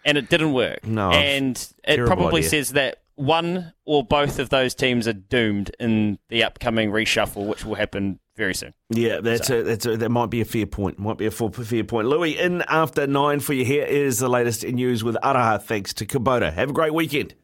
[0.03, 0.85] And it didn't work.
[0.85, 2.49] No, and it probably idea.
[2.49, 7.65] says that one or both of those teams are doomed in the upcoming reshuffle, which
[7.65, 8.73] will happen very soon.
[8.89, 9.59] Yeah, that's so.
[9.59, 10.99] a, that's a, that might be a fair point.
[10.99, 12.07] Might be a full fair point.
[12.07, 13.65] Louis, in after nine for you.
[13.65, 15.61] Here is the latest in news with Araha.
[15.61, 16.51] Thanks to Kubota.
[16.53, 17.35] Have a great weekend.